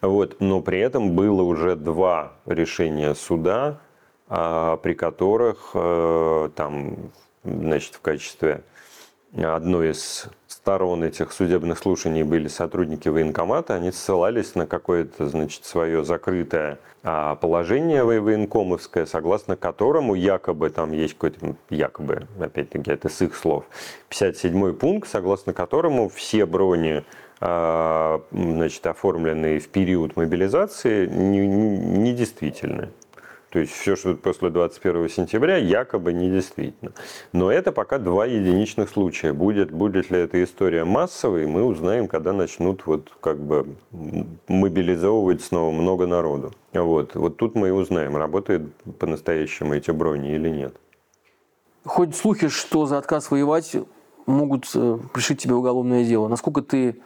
Вот. 0.02 0.38
Но 0.40 0.62
при 0.62 0.80
этом 0.80 1.16
было 1.16 1.42
уже 1.42 1.76
два 1.76 2.34
решения 2.46 3.16
суда, 3.16 3.80
а, 4.30 4.78
при 4.78 4.94
которых 4.94 5.72
э, 5.74 6.50
там, 6.56 7.12
значит, 7.44 7.96
в 7.96 8.02
качестве 8.02 8.62
одной 9.36 9.92
из 9.92 10.28
сторон 10.68 11.02
этих 11.06 11.32
судебных 11.32 11.78
слушаний 11.78 12.24
были 12.24 12.50
сотрудники 12.50 13.08
военкомата, 13.08 13.76
они 13.76 13.94
ссылались 13.94 14.54
на 14.54 14.68
какое-то, 14.68 15.30
значит, 15.30 15.64
свое 15.64 16.04
закрытое 16.04 16.78
а, 17.04 17.36
положение 17.36 18.04
военкомовское, 18.04 19.06
согласно 19.06 19.56
которому 19.56 20.14
якобы 20.14 20.70
там 20.70 20.92
есть 20.92 21.14
какой-то, 21.14 21.56
якобы, 21.70 22.28
опять-таки, 22.38 22.92
это 22.92 23.08
с 23.08 23.22
их 23.22 23.38
слов, 23.38 23.64
57 24.10 24.74
пункт, 24.74 25.08
согласно 25.10 25.54
которому 25.54 26.10
все 26.10 26.46
брони 26.46 27.06
а, 27.40 28.22
значит, 28.34 28.86
оформленные 28.88 29.62
в 29.62 29.70
период 29.70 30.18
мобилизации, 30.18 31.06
недействительны. 31.06 32.82
Не, 32.82 32.82
не 32.82 32.92
то 33.50 33.60
есть 33.60 33.72
все, 33.72 33.96
что 33.96 34.14
после 34.16 34.50
21 34.50 35.10
сентября, 35.10 35.58
якобы 35.58 36.12
недействительно. 36.12 36.92
Но 37.32 37.50
это 37.50 37.72
пока 37.72 37.98
два 37.98 38.26
единичных 38.26 38.90
случая. 38.90 39.32
Будет, 39.32 39.72
будет 39.72 40.12
ли 40.12 40.20
эта 40.20 40.44
история 40.44 40.84
массовой, 40.84 41.48
мы 41.48 41.64
узнаем, 41.64 42.08
когда 42.08 42.34
начнут 42.34 42.86
вот 42.86 43.12
как 43.22 43.40
бы 43.40 43.76
мобилизовывать 44.48 45.42
снова 45.42 45.72
много 45.72 46.08
народу. 46.08 46.54
Вот, 46.74 47.16
вот 47.16 47.38
тут 47.38 47.56
мы 47.56 47.70
и 47.70 47.72
узнаем, 47.72 48.18
работают 48.18 48.74
по-настоящему 49.00 49.76
эти 49.76 49.92
брони 49.92 50.36
или 50.36 50.50
нет. 50.50 50.76
Хоть 51.86 52.16
слухи, 52.16 52.50
что 52.50 52.86
за 52.86 52.98
отказ 52.98 53.32
воевать 53.32 53.78
могут 54.26 54.70
э, 54.76 55.00
пришить 55.14 55.42
тебе 55.42 55.56
уголовное 55.56 56.04
дело. 56.04 56.28
Насколько 56.28 56.62
ты, 56.62 57.00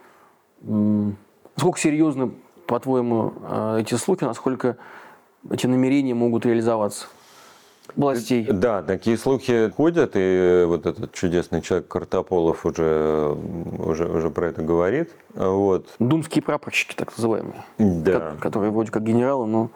насколько 0.60 1.78
серьезно, 1.78 2.32
по-твоему, 2.66 3.32
э, 3.42 3.78
эти 3.82 3.94
слухи, 3.94 4.24
насколько 4.24 4.76
эти 5.50 5.66
намерения 5.66 6.14
могут 6.14 6.46
реализоваться 6.46 7.06
властей. 7.96 8.46
Да, 8.50 8.82
такие 8.82 9.18
слухи 9.18 9.70
ходят, 9.70 10.12
и 10.14 10.64
вот 10.66 10.86
этот 10.86 11.12
чудесный 11.12 11.60
человек 11.62 11.88
Картополов 11.88 12.64
уже, 12.64 13.36
уже, 13.78 14.06
уже 14.06 14.30
про 14.30 14.48
это 14.48 14.62
говорит. 14.62 15.10
Вот. 15.34 15.88
Думские 15.98 16.42
прапорщики, 16.42 16.94
так 16.94 17.16
называемые. 17.16 17.64
Да. 17.78 18.34
Которые 18.40 18.70
вроде 18.70 18.90
как 18.90 19.02
генералы, 19.02 19.46
но... 19.46 19.70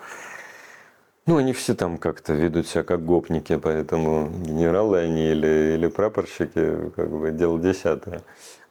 Ну, 1.27 1.39
они 1.39 1.53
все 1.53 1.75
там 1.75 1.99
как-то 1.99 2.33
ведут 2.35 2.69
себя 2.69 2.85
как 2.85 3.05
гопники, 3.05 3.57
поэтому 3.57 4.31
генералы 4.45 5.01
они 5.01 5.31
или, 5.31 5.75
или 5.75 5.89
прапорщики, 5.89 6.91
как 6.95 7.11
бы 7.11 7.33
дело 7.33 7.59
десятое. 7.59 8.23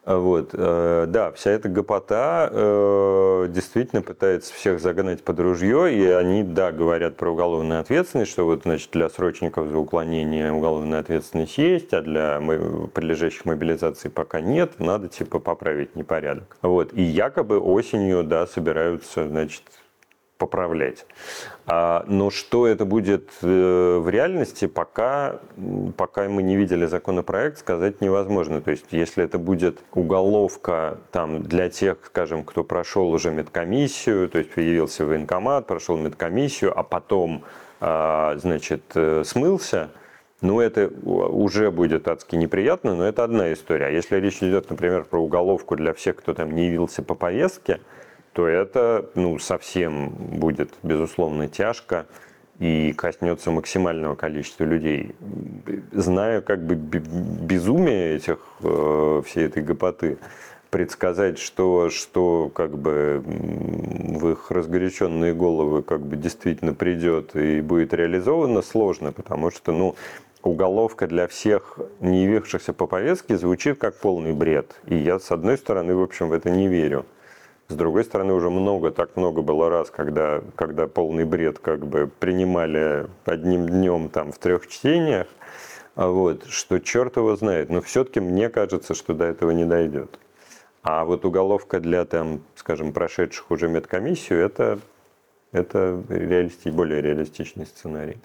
Вот, 0.06 0.50
э, 0.52 1.06
да, 1.08 1.32
вся 1.32 1.50
эта 1.50 1.68
гопота 1.68 2.48
э, 2.52 3.46
действительно 3.48 4.02
пытается 4.02 4.54
всех 4.54 4.78
загнать 4.78 5.24
под 5.24 5.40
ружье, 5.40 5.92
и 5.92 6.06
они, 6.06 6.44
да, 6.44 6.70
говорят 6.70 7.16
про 7.16 7.32
уголовную 7.32 7.80
ответственность, 7.80 8.30
что 8.30 8.44
вот, 8.44 8.62
значит, 8.62 8.90
для 8.92 9.08
срочников 9.08 9.66
за 9.66 9.76
уклонение 9.76 10.52
уголовная 10.52 11.00
ответственность 11.00 11.58
есть, 11.58 11.92
а 11.92 12.02
для 12.02 12.40
прилежащих 12.94 13.46
мобилизации 13.46 14.08
пока 14.08 14.40
нет, 14.40 14.78
надо, 14.78 15.08
типа, 15.08 15.40
поправить 15.40 15.96
непорядок. 15.96 16.56
Вот, 16.62 16.92
и 16.92 17.02
якобы 17.02 17.58
осенью, 17.58 18.22
да, 18.22 18.46
собираются, 18.46 19.26
значит, 19.26 19.64
поправлять. 20.38 21.04
А, 21.68 22.04
но 22.06 22.30
что 22.30 22.66
это 22.68 22.84
будет 22.84 23.30
э, 23.42 23.98
в 23.98 24.08
реальности, 24.08 24.66
пока, 24.66 25.40
пока 25.96 26.28
мы 26.28 26.44
не 26.44 26.56
видели 26.56 26.86
законопроект, 26.86 27.58
сказать 27.58 28.00
невозможно. 28.00 28.60
То 28.60 28.70
есть, 28.70 28.86
если 28.92 29.24
это 29.24 29.38
будет 29.38 29.80
уголовка 29.92 30.98
там, 31.10 31.42
для 31.42 31.68
тех, 31.68 31.98
скажем, 32.06 32.44
кто 32.44 32.62
прошел 32.62 33.10
уже 33.10 33.32
медкомиссию, 33.32 34.28
то 34.28 34.38
есть 34.38 34.52
появился 34.52 35.04
военкомат, 35.04 35.66
прошел 35.66 35.96
медкомиссию, 35.96 36.78
а 36.78 36.84
потом, 36.84 37.42
а, 37.80 38.36
значит, 38.36 38.82
э, 38.94 39.24
смылся, 39.24 39.90
ну, 40.42 40.60
это 40.60 40.88
уже 41.04 41.72
будет 41.72 42.06
адски 42.06 42.36
неприятно, 42.36 42.94
но 42.94 43.04
это 43.04 43.24
одна 43.24 43.52
история. 43.52 43.86
А 43.86 43.90
если 43.90 44.16
речь 44.16 44.40
идет, 44.42 44.70
например, 44.70 45.04
про 45.04 45.18
уголовку 45.18 45.74
для 45.74 45.94
всех, 45.94 46.16
кто 46.16 46.34
там 46.34 46.54
не 46.54 46.66
явился 46.66 47.02
по 47.02 47.14
повестке, 47.14 47.80
то 48.36 48.46
это 48.46 49.08
ну, 49.14 49.38
совсем 49.38 50.10
будет, 50.10 50.74
безусловно, 50.82 51.48
тяжко 51.48 52.04
и 52.58 52.92
коснется 52.92 53.50
максимального 53.50 54.14
количества 54.14 54.64
людей. 54.64 55.16
Зная 55.92 56.42
как 56.42 56.62
бы 56.62 56.74
безумие 56.74 58.16
этих, 58.16 58.38
э, 58.62 59.22
всей 59.24 59.46
этой 59.46 59.62
гопоты, 59.62 60.18
предсказать, 60.68 61.38
что, 61.38 61.88
что 61.88 62.50
как 62.54 62.76
бы 62.76 63.22
в 63.24 64.28
их 64.32 64.50
разгоряченные 64.50 65.32
головы 65.32 65.82
как 65.82 66.02
бы 66.02 66.16
действительно 66.16 66.74
придет 66.74 67.34
и 67.34 67.62
будет 67.62 67.94
реализовано, 67.94 68.60
сложно, 68.60 69.12
потому 69.12 69.50
что, 69.50 69.72
ну, 69.72 69.94
уголовка 70.42 71.06
для 71.06 71.26
всех 71.26 71.78
не 72.00 72.24
явившихся 72.24 72.74
по 72.74 72.86
повестке 72.86 73.38
звучит 73.38 73.78
как 73.78 73.96
полный 73.96 74.34
бред. 74.34 74.78
И 74.84 74.94
я, 74.94 75.18
с 75.18 75.30
одной 75.30 75.56
стороны, 75.56 75.94
в 75.94 76.02
общем, 76.02 76.28
в 76.28 76.34
это 76.34 76.50
не 76.50 76.68
верю. 76.68 77.06
С 77.68 77.74
другой 77.74 78.04
стороны, 78.04 78.32
уже 78.32 78.48
много, 78.48 78.92
так 78.92 79.16
много 79.16 79.42
было 79.42 79.68
раз, 79.68 79.90
когда, 79.90 80.40
когда 80.54 80.86
полный 80.86 81.24
бред 81.24 81.58
как 81.58 81.84
бы 81.84 82.06
принимали 82.06 83.08
одним 83.24 83.68
днем 83.68 84.08
там 84.08 84.30
в 84.30 84.38
трех 84.38 84.68
чтениях, 84.68 85.26
а 85.96 86.08
вот, 86.08 86.44
что 86.46 86.78
черт 86.78 87.16
его 87.16 87.34
знает. 87.34 87.68
Но 87.68 87.80
все-таки 87.80 88.20
мне 88.20 88.50
кажется, 88.50 88.94
что 88.94 89.14
до 89.14 89.24
этого 89.24 89.50
не 89.50 89.64
дойдет. 89.64 90.20
А 90.82 91.04
вот 91.04 91.24
уголовка 91.24 91.80
для, 91.80 92.04
там, 92.04 92.42
скажем, 92.54 92.92
прошедших 92.92 93.50
уже 93.50 93.66
медкомиссию, 93.66 94.38
это, 94.38 94.78
это 95.50 96.00
реалисти, 96.08 96.68
более 96.68 97.02
реалистичный 97.02 97.66
сценарий. 97.66 98.18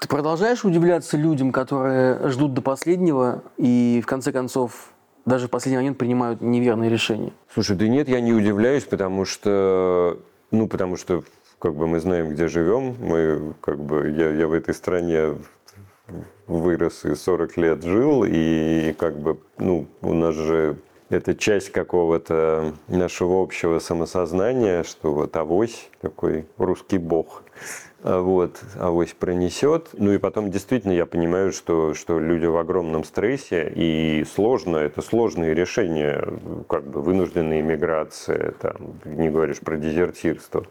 Ты 0.00 0.08
продолжаешь 0.08 0.64
удивляться 0.64 1.18
людям, 1.18 1.52
которые 1.52 2.30
ждут 2.30 2.54
до 2.54 2.62
последнего 2.62 3.42
и 3.58 4.00
в 4.02 4.06
конце 4.06 4.32
концов 4.32 4.92
даже 5.28 5.46
в 5.46 5.50
последний 5.50 5.76
момент 5.76 5.98
принимают 5.98 6.40
неверные 6.40 6.90
решения. 6.90 7.32
Слушай, 7.52 7.76
да 7.76 7.86
нет, 7.86 8.08
я 8.08 8.20
не 8.20 8.32
удивляюсь, 8.32 8.84
потому 8.84 9.24
что, 9.24 10.18
ну, 10.50 10.66
потому 10.66 10.96
что 10.96 11.22
как 11.58 11.74
бы 11.74 11.86
мы 11.86 12.00
знаем, 12.00 12.30
где 12.30 12.48
живем, 12.48 12.96
мы 12.98 13.54
как 13.60 13.78
бы, 13.78 14.10
я, 14.10 14.30
я 14.30 14.48
в 14.48 14.52
этой 14.52 14.74
стране 14.74 15.36
вырос 16.46 17.04
и 17.04 17.14
40 17.14 17.56
лет 17.58 17.82
жил, 17.84 18.24
и 18.26 18.94
как 18.98 19.18
бы, 19.18 19.38
ну, 19.58 19.86
у 20.00 20.14
нас 20.14 20.34
же 20.34 20.76
это 21.10 21.34
часть 21.34 21.70
какого-то 21.70 22.74
нашего 22.88 23.42
общего 23.42 23.78
самосознания, 23.78 24.82
что 24.82 25.12
вот 25.12 25.36
авось 25.36 25.90
такой 26.00 26.46
русский 26.56 26.98
бог– 26.98 27.42
вот, 28.02 28.60
авось 28.78 29.12
пронесет. 29.12 29.88
Ну 29.92 30.12
и 30.12 30.18
потом 30.18 30.50
действительно 30.50 30.92
я 30.92 31.06
понимаю, 31.06 31.52
что, 31.52 31.94
что 31.94 32.18
люди 32.18 32.46
в 32.46 32.56
огромном 32.56 33.04
стрессе, 33.04 33.72
и 33.74 34.24
сложно, 34.24 34.76
это 34.76 35.02
сложные 35.02 35.54
решения, 35.54 36.24
как 36.68 36.84
бы 36.84 37.02
вынужденная 37.02 37.60
иммиграция, 37.60 38.52
там, 38.60 39.00
не 39.04 39.30
говоришь 39.30 39.60
про 39.60 39.76
дезертирство. 39.76 40.66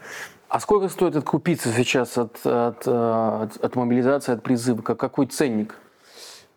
А 0.50 0.60
сколько 0.62 0.88
стоит 0.88 1.16
откупиться 1.16 1.70
сейчас 1.74 2.18
от, 2.18 2.38
от, 2.46 2.88
от, 2.88 3.58
от 3.58 3.76
мобилизации, 3.76 4.34
от 4.34 4.44
призыва? 4.44 4.82
Какой 4.82 5.26
ценник? 5.28 5.76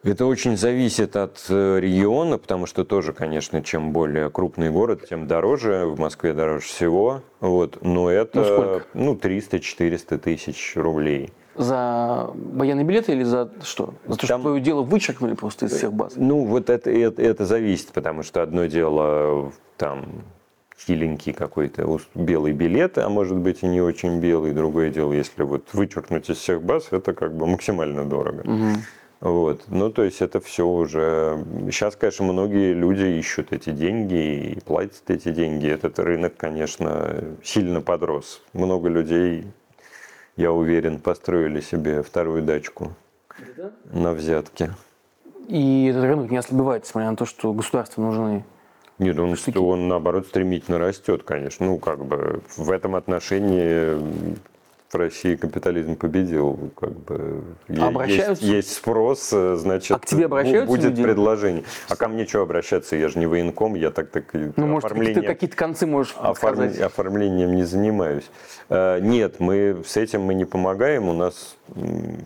Это 0.03 0.25
очень 0.25 0.57
зависит 0.57 1.15
от 1.15 1.45
э, 1.51 1.79
региона, 1.79 2.39
потому 2.39 2.65
что 2.65 2.85
тоже, 2.85 3.13
конечно, 3.13 3.63
чем 3.63 3.93
более 3.93 4.31
крупный 4.31 4.71
город, 4.71 5.05
тем 5.09 5.27
дороже. 5.27 5.85
В 5.85 6.01
Москве 6.01 6.33
дороже 6.33 6.65
всего. 6.65 7.23
Вот. 7.41 7.79
Но 7.83 8.09
это 8.09 8.85
ну, 8.95 9.13
ну 9.13 9.15
300-400 9.15 10.19
тысяч 10.19 10.73
рублей. 10.75 11.33
За 11.55 12.31
военные 12.35 12.87
билеты 12.87 13.13
или 13.13 13.25
за 13.25 13.51
что? 13.63 13.93
За 14.07 14.17
то, 14.17 14.27
Там... 14.27 14.41
что 14.41 14.49
твое 14.49 14.63
дело 14.63 14.83
вычеркнули 14.83 15.35
просто 15.35 15.67
из 15.67 15.73
всех 15.73 15.93
баз? 15.93 16.15
Ну, 16.17 16.47
вот 16.47 16.71
это, 16.71 16.91
это, 16.91 17.21
это 17.21 17.45
зависит, 17.45 17.89
потому 17.89 18.23
что 18.23 18.43
одно 18.43 18.65
дело 18.67 19.53
там 19.77 20.23
стиленький 20.79 21.35
какой-то 21.35 21.99
белый 22.15 22.53
билет, 22.53 22.97
а 22.97 23.11
может 23.11 23.37
быть 23.37 23.63
и 23.63 23.67
не 23.67 23.83
очень 23.83 24.19
белый. 24.21 24.53
Другое 24.53 24.91
дело, 24.91 25.13
если 25.13 25.43
вот 25.43 25.69
вычеркнуть 25.75 26.31
из 26.31 26.39
всех 26.39 26.63
баз, 26.63 26.89
это 26.91 27.13
как 27.13 27.37
бы 27.37 27.47
максимально 27.47 28.07
дорого. 28.07 28.41
Угу. 28.41 28.69
Вот. 29.21 29.65
Ну, 29.69 29.91
то 29.91 30.03
есть 30.03 30.23
это 30.23 30.41
все 30.41 30.67
уже... 30.67 31.45
Сейчас, 31.71 31.97
конечно, 31.97 32.25
многие 32.25 32.73
люди 32.73 33.05
ищут 33.19 33.53
эти 33.53 33.71
деньги 33.71 34.53
и 34.53 34.61
платят 34.61 35.09
эти 35.09 35.31
деньги. 35.31 35.69
Этот 35.69 35.99
рынок, 35.99 36.37
конечно, 36.37 37.23
сильно 37.43 37.83
подрос. 37.83 38.43
Много 38.55 38.89
людей, 38.89 39.47
я 40.37 40.53
уверен, 40.53 41.01
построили 41.01 41.61
себе 41.61 42.03
вторую 42.03 42.43
дачку 42.43 42.93
да? 43.57 43.73
на 43.93 44.13
взятки. 44.13 44.71
И 45.49 45.87
этот 45.87 46.05
рынок 46.05 46.31
не 46.31 46.39
ослабевает, 46.39 46.85
несмотря 46.85 47.11
на 47.11 47.17
то, 47.17 47.27
что 47.27 47.53
государству 47.53 48.03
нужны 48.03 48.45
нет, 49.01 49.19
он, 49.19 49.35
он 49.57 49.89
наоборот 49.89 50.27
стремительно 50.27 50.79
растет, 50.79 51.23
конечно. 51.23 51.65
Ну, 51.65 51.79
как 51.79 52.05
бы 52.05 52.43
в 52.59 52.71
этом 52.71 52.95
отношении 52.95 53.97
в 54.91 54.97
России 54.97 55.37
капитализм 55.37 55.95
победил, 55.95 56.73
как 56.77 56.91
бы 56.91 57.45
есть, 57.69 58.43
есть 58.43 58.73
спрос, 58.73 59.31
э, 59.33 59.55
значит, 59.57 59.97
а 59.97 60.01
к 60.01 60.07
тебе 60.07 60.25
обращаются 60.25 60.67
будет 60.67 60.91
люди? 60.91 61.03
предложение. 61.05 61.65
А 61.89 61.95
ко 61.95 62.09
мне 62.09 62.27
что 62.27 62.43
обращаться? 62.43 62.97
Я 62.97 63.09
же 63.09 63.19
не 63.21 63.27
военком, 63.27 63.75
я 63.77 63.91
так 63.91 64.11
так 64.11 64.25
ну, 64.33 64.67
может, 64.67 64.87
оформлением, 64.87 65.25
какие-то 65.25 65.57
концы 65.57 65.87
можешь 65.87 66.15
оформ... 66.17 66.71
оформлением 66.83 67.55
не 67.55 67.63
занимаюсь. 67.63 68.29
Э, 68.69 68.99
нет, 69.01 69.39
мы 69.39 69.83
с 69.87 69.97
этим 69.97 70.23
мы 70.23 70.35
не 70.35 70.45
помогаем, 70.45 71.09
у 71.09 71.13
нас 71.13 71.57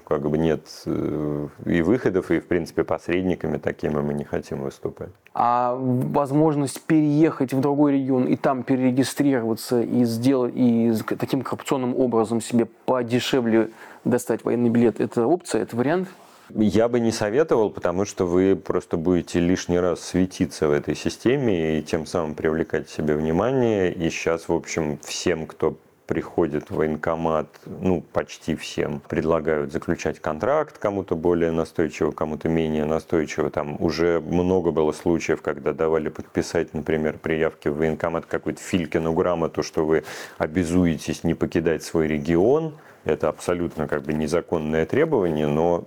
как 0.06 0.28
бы 0.28 0.38
нет 0.38 0.66
э, 0.86 1.48
и 1.66 1.82
выходов, 1.82 2.30
и 2.30 2.40
в 2.40 2.46
принципе 2.46 2.84
посредниками 2.84 3.58
такими 3.58 4.00
мы 4.00 4.14
не 4.14 4.24
хотим 4.24 4.62
выступать. 4.62 5.10
А 5.34 5.74
возможность 5.74 6.82
переехать 6.82 7.52
в 7.52 7.60
другой 7.60 7.94
регион 7.94 8.24
и 8.26 8.36
там 8.36 8.62
перерегистрироваться 8.62 9.82
и 9.82 10.04
сделать 10.04 10.52
и 10.56 10.92
таким 11.18 11.42
коррупционным 11.42 11.96
образом 11.96 12.40
себе 12.40 12.66
подешевле 12.86 13.70
достать 14.04 14.44
военный 14.44 14.70
билет, 14.70 15.00
это 15.00 15.26
опция, 15.26 15.62
это 15.62 15.76
вариант? 15.76 16.08
Я 16.50 16.88
бы 16.88 17.00
не 17.00 17.10
советовал, 17.10 17.70
потому 17.70 18.04
что 18.04 18.26
вы 18.26 18.54
просто 18.54 18.96
будете 18.96 19.40
лишний 19.40 19.78
раз 19.78 20.00
светиться 20.00 20.68
в 20.68 20.72
этой 20.72 20.94
системе 20.94 21.78
и 21.78 21.82
тем 21.82 22.04
самым 22.04 22.34
привлекать 22.34 22.88
себе 22.90 23.16
внимание. 23.16 23.92
И 23.92 24.10
сейчас, 24.10 24.48
в 24.48 24.52
общем, 24.52 24.98
всем, 25.02 25.46
кто 25.46 25.76
приходит 26.06 26.70
в 26.70 26.76
военкомат, 26.76 27.48
ну, 27.66 28.02
почти 28.12 28.54
всем, 28.54 29.00
предлагают 29.08 29.72
заключать 29.72 30.20
контракт 30.20 30.78
кому-то 30.78 31.16
более 31.16 31.50
настойчиво, 31.50 32.10
кому-то 32.10 32.48
менее 32.48 32.84
настойчиво. 32.84 33.50
Там 33.50 33.76
уже 33.80 34.20
много 34.20 34.70
было 34.70 34.92
случаев, 34.92 35.40
когда 35.40 35.72
давали 35.72 36.08
подписать, 36.08 36.74
например, 36.74 37.18
при 37.20 37.38
явке 37.38 37.70
в 37.70 37.78
военкомат 37.78 38.26
какую-то 38.26 38.60
Филькину 38.60 39.12
грамоту, 39.14 39.62
что 39.62 39.86
вы 39.86 40.04
обязуетесь 40.38 41.24
не 41.24 41.34
покидать 41.34 41.82
свой 41.82 42.06
регион. 42.06 42.74
Это 43.04 43.28
абсолютно 43.28 43.86
как 43.86 44.02
бы 44.02 44.12
незаконное 44.12 44.86
требование, 44.86 45.46
но 45.46 45.84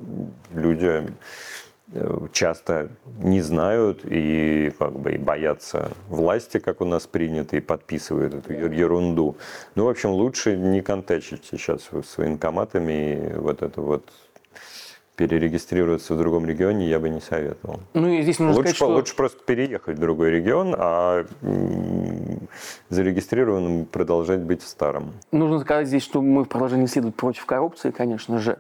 люди 0.54 1.08
часто 2.34 2.90
не 3.20 3.42
знают 3.42 4.02
и 4.04 4.74
как 4.78 5.00
бы 5.00 5.14
и 5.14 5.18
боятся 5.18 5.92
власти, 6.10 6.60
как 6.60 6.82
у 6.82 6.86
нас 6.86 7.08
принято, 7.08 7.56
и 7.56 7.62
подписывают 7.62 8.34
эту 8.34 8.54
ерунду. 8.54 9.38
Ну, 9.76 9.86
в 9.86 9.90
общем, 9.90 10.12
лучше 10.12 10.58
не 10.58 10.82
контачить 10.82 11.46
сейчас 11.50 11.90
с 11.90 12.18
военкоматами 12.18 13.34
и 13.34 13.38
вот 13.38 13.62
это 13.62 13.82
вот 13.82 14.12
перерегистрироваться 15.16 16.14
в 16.14 16.18
другом 16.18 16.46
регионе 16.46 16.88
я 16.88 17.00
бы 17.00 17.10
не 17.10 17.22
советовал. 17.22 17.80
Ну 17.96 18.08
и 18.08 18.22
здесь 18.22 18.38
нужно 18.38 18.56
лучше, 18.56 18.70
сказать, 18.70 18.76
что... 18.76 18.88
лучше 18.88 19.16
просто 19.16 19.44
переехать 19.44 19.98
в 19.98 20.00
другой 20.00 20.30
регион, 20.30 20.76
а 20.78 21.26
зарегистрированным 22.90 23.86
продолжать 23.86 24.42
быть 24.42 24.62
в 24.62 24.68
старом. 24.68 25.14
Нужно 25.32 25.60
сказать 25.62 25.88
здесь, 25.88 26.04
что 26.04 26.22
мы 26.22 26.44
в 26.44 26.48
продолжении 26.48 26.86
следует 26.86 27.16
против 27.16 27.48
коррупции, 27.48 27.90
конечно 27.90 28.38
же 28.38 28.60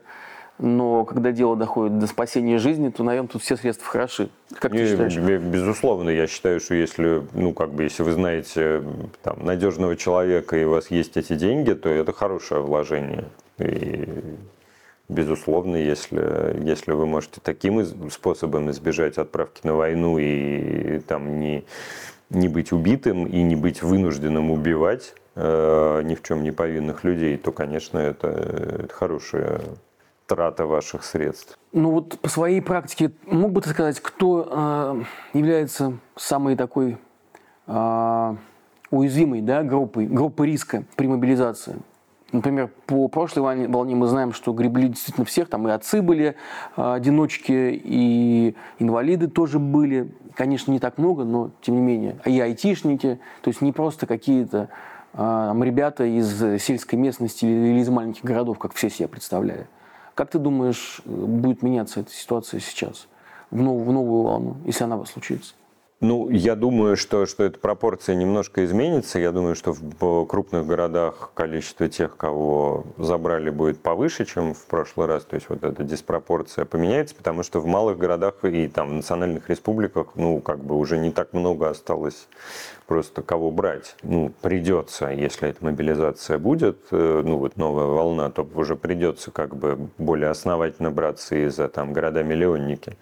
но 0.59 1.05
когда 1.05 1.31
дело 1.31 1.55
доходит 1.55 1.99
до 1.99 2.07
спасения 2.07 2.57
жизни, 2.57 2.89
то, 2.89 3.03
наверное, 3.03 3.29
тут 3.29 3.43
все 3.43 3.57
средства 3.57 3.87
хороши. 3.87 4.29
Как 4.59 4.71
ты 4.71 4.87
считаешь? 4.87 5.15
Безусловно, 5.15 6.09
я 6.09 6.25
считаю, 6.25 6.59
что 6.59 6.73
если, 6.73 7.21
ну, 7.33 7.53
как 7.53 7.71
бы, 7.71 7.83
если 7.83 8.01
вы 8.01 8.11
знаете 8.13 8.83
там, 9.21 9.45
надежного 9.45 9.95
человека 9.95 10.57
и 10.57 10.63
у 10.63 10.71
вас 10.71 10.89
есть 10.89 11.15
эти 11.15 11.35
деньги, 11.35 11.73
то 11.73 11.89
это 11.89 12.11
хорошее 12.11 12.61
вложение. 12.61 13.25
И 13.59 14.07
безусловно, 15.09 15.75
если, 15.75 16.59
если 16.63 16.91
вы 16.91 17.05
можете 17.05 17.39
таким 17.41 18.09
способом 18.09 18.71
избежать 18.71 19.19
отправки 19.19 19.61
на 19.63 19.75
войну 19.75 20.17
и 20.17 20.99
там 20.99 21.39
не, 21.39 21.65
не 22.31 22.47
быть 22.47 22.71
убитым 22.71 23.27
и 23.27 23.43
не 23.43 23.55
быть 23.55 23.83
вынужденным 23.83 24.49
убивать 24.49 25.13
э, 25.35 26.01
ни 26.03 26.15
в 26.15 26.23
чем 26.23 26.41
не 26.41 26.51
повинных 26.51 27.03
людей, 27.03 27.37
то, 27.37 27.51
конечно, 27.51 27.99
это, 27.99 28.27
это 28.27 28.93
хорошее 28.93 29.61
трата 30.27 30.65
ваших 30.65 31.03
средств? 31.03 31.57
Ну 31.71 31.91
вот 31.91 32.19
по 32.19 32.29
своей 32.29 32.61
практике 32.61 33.11
мог 33.25 33.51
бы 33.51 33.61
ты 33.61 33.69
сказать, 33.69 33.99
кто 33.99 34.47
э, 35.33 35.37
является 35.37 35.97
самой 36.15 36.55
такой 36.55 36.97
э, 37.65 38.35
уязвимой 38.91 39.41
да, 39.41 39.63
группой, 39.63 40.05
группой 40.05 40.47
риска 40.47 40.83
при 40.95 41.07
мобилизации? 41.07 41.77
Например, 42.33 42.69
по 42.85 43.07
прошлой 43.07 43.67
волне, 43.67 43.95
мы 43.95 44.05
знаем, 44.07 44.33
что 44.33 44.51
гребли 44.51 44.89
действительно 44.89 45.25
всех, 45.25 45.47
там 45.47 45.65
и 45.67 45.71
отцы 45.71 46.01
были, 46.01 46.35
э, 46.75 46.93
одиночки, 46.93 47.81
и 47.83 48.55
инвалиды 48.79 49.27
тоже 49.27 49.59
были. 49.59 50.11
Конечно, 50.35 50.71
не 50.71 50.79
так 50.79 50.97
много, 50.97 51.23
но 51.23 51.51
тем 51.61 51.75
не 51.75 51.81
менее. 51.81 52.17
И 52.25 52.39
айтишники, 52.39 53.19
то 53.41 53.47
есть 53.47 53.61
не 53.61 53.71
просто 53.71 54.05
какие-то 54.05 54.69
ребята 55.15 56.03
из 56.03 56.61
сельской 56.61 56.99
местности 56.99 57.43
или 57.43 57.79
из 57.79 57.89
маленьких 57.89 58.23
городов, 58.23 58.59
как 58.59 58.73
все 58.75 58.87
себе 58.87 59.07
представляли. 59.07 59.65
Как 60.17 60.31
ты 60.31 60.39
думаешь, 60.39 60.99
будет 61.05 61.61
меняться 61.61 61.99
эта 61.99 62.11
ситуация 62.11 62.59
сейчас, 62.59 63.07
в 63.51 63.61
новую, 63.61 63.85
в 63.85 63.93
новую 63.93 64.23
волну, 64.23 64.57
если 64.65 64.83
она 64.83 65.05
случится? 65.05 65.53
Ну, 65.99 66.29
я 66.29 66.55
думаю, 66.55 66.95
что, 66.95 67.25
что 67.25 67.43
эта 67.43 67.57
пропорция 67.57 68.15
немножко 68.15 68.63
изменится. 68.63 69.17
Я 69.17 69.31
думаю, 69.31 69.55
что 69.55 69.73
в 69.73 70.25
крупных 70.27 70.67
городах 70.67 71.31
количество 71.33 71.89
тех, 71.89 72.15
кого 72.15 72.85
забрали, 72.99 73.49
будет 73.49 73.81
повыше, 73.81 74.25
чем 74.25 74.53
в 74.53 74.63
прошлый 74.67 75.07
раз. 75.07 75.23
То 75.23 75.35
есть 75.35 75.49
вот 75.49 75.63
эта 75.63 75.83
диспропорция 75.83 76.65
поменяется, 76.65 77.15
потому 77.15 77.41
что 77.41 77.59
в 77.59 77.65
малых 77.65 77.97
городах 77.97 78.45
и 78.45 78.67
там 78.67 78.89
в 78.89 78.93
национальных 78.93 79.49
республиках, 79.49 80.09
ну, 80.13 80.39
как 80.39 80.59
бы 80.63 80.77
уже 80.77 80.99
не 80.99 81.09
так 81.09 81.33
много 81.33 81.67
осталось 81.67 82.27
просто 82.85 83.23
кого 83.23 83.49
брать. 83.49 83.95
Ну, 84.03 84.31
придется, 84.41 85.07
если 85.07 85.49
эта 85.49 85.65
мобилизация 85.65 86.37
будет, 86.37 86.77
э, 86.91 87.23
ну, 87.25 87.37
вот 87.37 87.57
новая 87.57 87.87
волна, 87.87 88.29
то 88.29 88.47
уже 88.53 88.75
придется 88.75 89.31
как 89.31 89.55
бы 89.55 89.89
более 89.97 90.29
основательно 90.29 90.91
браться 90.91 91.35
и 91.35 91.47
за 91.47 91.67
там 91.69 91.91
города-миллионники. 91.91 92.97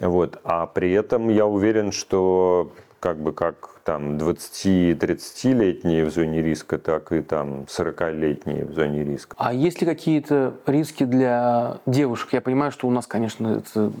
Вот. 0.00 0.40
А 0.44 0.66
при 0.66 0.92
этом 0.92 1.28
я 1.28 1.46
уверен, 1.46 1.92
что 1.92 2.72
как 3.00 3.18
бы 3.18 3.32
как 3.32 3.80
там 3.84 4.16
20-30-летние 4.18 6.04
в 6.04 6.10
зоне 6.10 6.42
риска, 6.42 6.78
так 6.78 7.12
и 7.12 7.22
там 7.22 7.62
40-летние 7.62 8.66
в 8.66 8.74
зоне 8.74 9.04
риска. 9.04 9.34
А 9.38 9.54
есть 9.54 9.80
ли 9.80 9.86
какие-то 9.86 10.54
риски 10.66 11.04
для 11.04 11.78
девушек? 11.86 12.32
Я 12.32 12.40
понимаю, 12.40 12.72
что 12.72 12.86
у 12.86 12.90
нас, 12.90 13.06
конечно, 13.06 13.62
это 13.62 13.92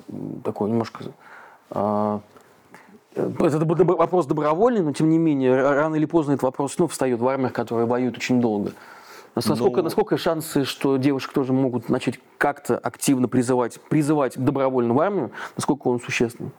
такой 0.44 0.70
немножко 0.70 1.04
а, 1.70 2.20
это 3.14 3.64
вопрос 3.64 4.26
добровольный, 4.26 4.82
но 4.82 4.92
тем 4.92 5.08
не 5.08 5.18
менее, 5.18 5.56
рано 5.56 5.96
или 5.96 6.06
поздно 6.06 6.32
этот 6.32 6.42
вопрос 6.44 6.74
снова 6.74 6.90
встает 6.90 7.20
в 7.20 7.26
армиях, 7.26 7.52
которые 7.52 7.86
воюют 7.86 8.16
очень 8.16 8.40
долго. 8.40 8.72
Насколько, 9.34 9.78
ну, 9.78 9.82
насколько 9.84 10.16
шансы, 10.16 10.64
что 10.64 10.96
девушек 10.96 11.32
тоже 11.32 11.52
могут 11.52 11.88
начать 11.88 12.18
как-то 12.38 12.76
активно 12.76 13.28
призывать, 13.28 13.80
призывать 13.88 14.36
добровольно 14.36 14.94
в 14.94 15.00
армию, 15.00 15.30
насколько 15.56 15.88
он 15.88 16.00
существенный? 16.00 16.50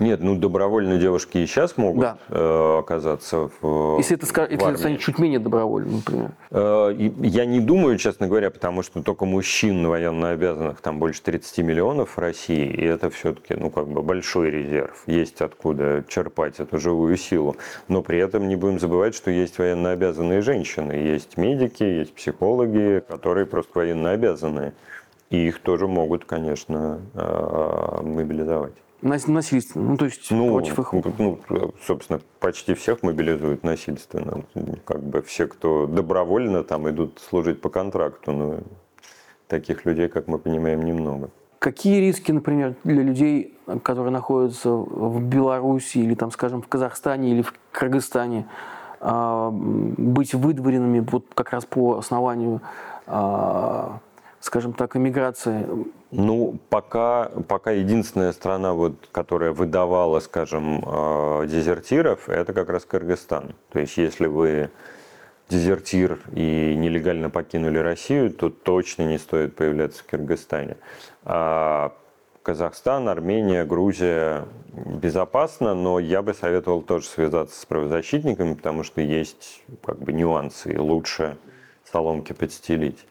Нет, 0.00 0.22
ну 0.22 0.34
добровольные 0.34 0.98
девушки 0.98 1.38
и 1.38 1.46
сейчас 1.46 1.76
могут 1.76 2.00
да. 2.00 2.18
э, 2.30 2.78
оказаться 2.78 3.50
в 3.60 3.98
Если 3.98 4.16
это, 4.16 4.24
в 4.24 4.50
если 4.50 4.68
это 4.68 4.78
станет 4.78 5.00
чуть 5.00 5.18
менее 5.18 5.38
добровольным, 5.38 5.96
например. 5.96 6.30
Э, 6.50 6.90
я 7.20 7.44
не 7.44 7.60
думаю, 7.60 7.98
честно 7.98 8.26
говоря, 8.26 8.50
потому 8.50 8.82
что 8.82 9.02
только 9.02 9.26
мужчин 9.26 9.86
военно 9.86 10.30
обязанных 10.30 10.80
там 10.80 10.98
больше 10.98 11.20
30 11.20 11.58
миллионов 11.58 12.16
в 12.16 12.18
России, 12.18 12.66
и 12.66 12.82
это 12.82 13.10
все-таки 13.10 13.54
ну, 13.54 13.68
как 13.68 13.88
бы 13.88 14.02
большой 14.02 14.50
резерв. 14.50 15.02
Есть 15.06 15.42
откуда 15.42 16.02
черпать 16.08 16.60
эту 16.60 16.78
живую 16.80 17.18
силу. 17.18 17.56
Но 17.88 18.02
при 18.02 18.18
этом 18.18 18.48
не 18.48 18.56
будем 18.56 18.80
забывать, 18.80 19.14
что 19.14 19.30
есть 19.30 19.58
военно 19.58 19.90
обязанные 19.90 20.40
женщины. 20.40 20.92
Есть 20.92 21.36
медики, 21.36 21.82
есть 21.82 22.14
психологи, 22.14 23.02
которые 23.06 23.44
просто 23.44 23.72
военно 23.74 24.12
обязанные. 24.12 24.72
И 25.28 25.46
их 25.46 25.60
тоже 25.60 25.86
могут, 25.86 26.24
конечно, 26.24 27.00
э, 27.14 28.00
мобилизовать. 28.02 28.74
Насильственно, 29.02 29.90
ну 29.90 29.96
то 29.96 30.04
есть 30.04 30.30
ну, 30.30 30.52
против 30.52 30.78
их. 30.78 30.92
Ну, 31.18 31.38
собственно, 31.86 32.20
почти 32.38 32.74
всех 32.74 33.02
мобилизуют 33.02 33.62
насильственно. 33.62 34.44
Как 34.84 35.02
бы 35.02 35.22
все, 35.22 35.46
кто 35.46 35.86
добровольно 35.86 36.64
там 36.64 36.88
идут 36.90 37.18
служить 37.18 37.60
по 37.60 37.70
контракту, 37.70 38.32
но 38.32 38.60
таких 39.48 39.86
людей, 39.86 40.08
как 40.08 40.28
мы 40.28 40.38
понимаем, 40.38 40.82
немного. 40.82 41.30
Какие 41.58 42.00
риски, 42.00 42.32
например, 42.32 42.74
для 42.84 43.02
людей, 43.02 43.54
которые 43.82 44.12
находятся 44.12 44.70
в 44.70 45.22
Беларуси 45.22 45.98
или, 45.98 46.14
там, 46.14 46.30
скажем, 46.30 46.62
в 46.62 46.68
Казахстане 46.68 47.32
или 47.32 47.42
в 47.42 47.52
Кыргызстане, 47.72 48.46
а, 49.00 49.50
быть 49.50 50.34
выдворенными 50.34 51.00
вот 51.00 51.24
как 51.34 51.50
раз 51.50 51.64
по 51.64 51.98
основанию, 51.98 52.60
а, 53.06 53.98
скажем 54.50 54.72
так, 54.72 54.96
эмиграции? 54.96 55.64
Ну, 56.10 56.58
пока, 56.70 57.30
пока 57.46 57.70
единственная 57.70 58.32
страна, 58.32 58.72
вот, 58.72 58.94
которая 59.12 59.52
выдавала, 59.52 60.18
скажем, 60.18 60.82
а, 60.84 61.46
дезертиров, 61.46 62.28
это 62.28 62.52
как 62.52 62.68
раз 62.68 62.84
Кыргызстан. 62.84 63.54
То 63.70 63.78
есть, 63.78 63.96
если 63.96 64.26
вы 64.26 64.70
дезертир 65.48 66.18
и 66.32 66.74
нелегально 66.76 67.30
покинули 67.30 67.78
Россию, 67.78 68.32
то 68.32 68.50
точно 68.50 69.04
не 69.04 69.18
стоит 69.18 69.54
появляться 69.54 70.02
в 70.02 70.06
Кыргызстане. 70.06 70.78
А 71.22 71.92
Казахстан, 72.42 73.08
Армения, 73.08 73.64
Грузия 73.64 74.46
безопасно, 74.74 75.74
но 75.74 76.00
я 76.00 76.22
бы 76.22 76.34
советовал 76.34 76.82
тоже 76.82 77.06
связаться 77.06 77.60
с 77.60 77.64
правозащитниками, 77.66 78.54
потому 78.54 78.82
что 78.82 79.00
есть 79.00 79.62
как 79.84 80.00
бы 80.00 80.12
нюансы, 80.12 80.72
и 80.72 80.76
лучше 80.76 81.36
соломки 81.84 82.32
подстелить. 82.32 83.06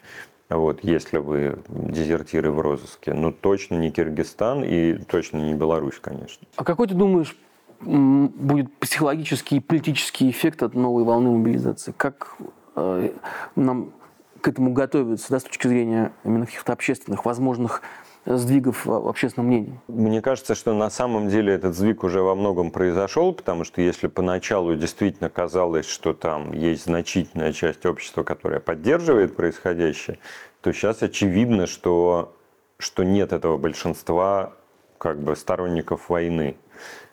Вот, 0.49 0.83
если 0.83 1.17
вы 1.17 1.59
дезертиры 1.69 2.51
в 2.51 2.59
розыске. 2.59 3.13
Но 3.13 3.31
точно 3.31 3.75
не 3.75 3.91
Киргизстан 3.91 4.63
и 4.63 4.93
точно 4.93 5.37
не 5.37 5.53
Беларусь, 5.53 5.99
конечно. 6.01 6.47
А 6.55 6.63
какой 6.63 6.87
ты 6.87 6.95
думаешь 6.95 7.37
будет 7.81 8.73
психологический 8.79 9.57
и 9.57 9.59
политический 9.59 10.29
эффект 10.29 10.63
от 10.63 10.73
новой 10.73 11.03
волны 11.03 11.29
мобилизации? 11.29 11.93
Как 11.95 12.35
э, 12.75 13.11
нам 13.55 13.93
к 14.41 14.47
этому 14.47 14.73
готовиться 14.73 15.29
да, 15.29 15.39
с 15.39 15.43
точки 15.43 15.67
зрения 15.67 16.11
именно 16.23 16.45
каких-то 16.45 16.73
общественных 16.73 17.25
возможных 17.25 17.81
сдвигов 18.25 18.85
в 18.85 19.07
общественном 19.07 19.47
мнении? 19.47 19.79
Мне 19.87 20.21
кажется, 20.21 20.55
что 20.55 20.73
на 20.73 20.89
самом 20.89 21.29
деле 21.29 21.53
этот 21.53 21.75
сдвиг 21.75 22.03
уже 22.03 22.21
во 22.21 22.35
многом 22.35 22.71
произошел, 22.71 23.33
потому 23.33 23.63
что 23.63 23.81
если 23.81 24.07
поначалу 24.07 24.75
действительно 24.75 25.29
казалось, 25.29 25.87
что 25.87 26.13
там 26.13 26.53
есть 26.53 26.85
значительная 26.85 27.53
часть 27.53 27.85
общества, 27.85 28.23
которая 28.23 28.59
поддерживает 28.59 29.35
происходящее, 29.35 30.19
то 30.61 30.71
сейчас 30.73 31.01
очевидно, 31.01 31.67
что, 31.67 32.33
что 32.77 33.03
нет 33.03 33.33
этого 33.33 33.57
большинства 33.57 34.53
как 34.97 35.19
бы 35.19 35.35
сторонников 35.35 36.09
войны. 36.09 36.57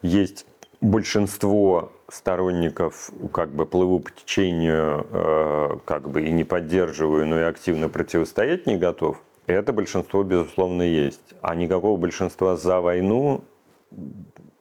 Есть 0.02 0.46
большинство 0.80 1.92
сторонников 2.08 3.10
как 3.32 3.50
бы 3.50 3.66
плыву 3.66 4.00
по 4.00 4.10
течению, 4.10 5.06
э, 5.10 5.78
как 5.84 6.08
бы 6.08 6.22
и 6.22 6.30
не 6.30 6.44
поддерживаю, 6.44 7.26
но 7.26 7.40
и 7.40 7.44
активно 7.44 7.88
противостоять 7.88 8.66
не 8.66 8.76
готов. 8.76 9.20
Это 9.46 9.72
большинство, 9.72 10.22
безусловно, 10.22 10.82
есть. 10.82 11.34
А 11.40 11.54
никакого 11.54 11.96
большинства 11.96 12.56
за 12.56 12.80
войну 12.80 13.44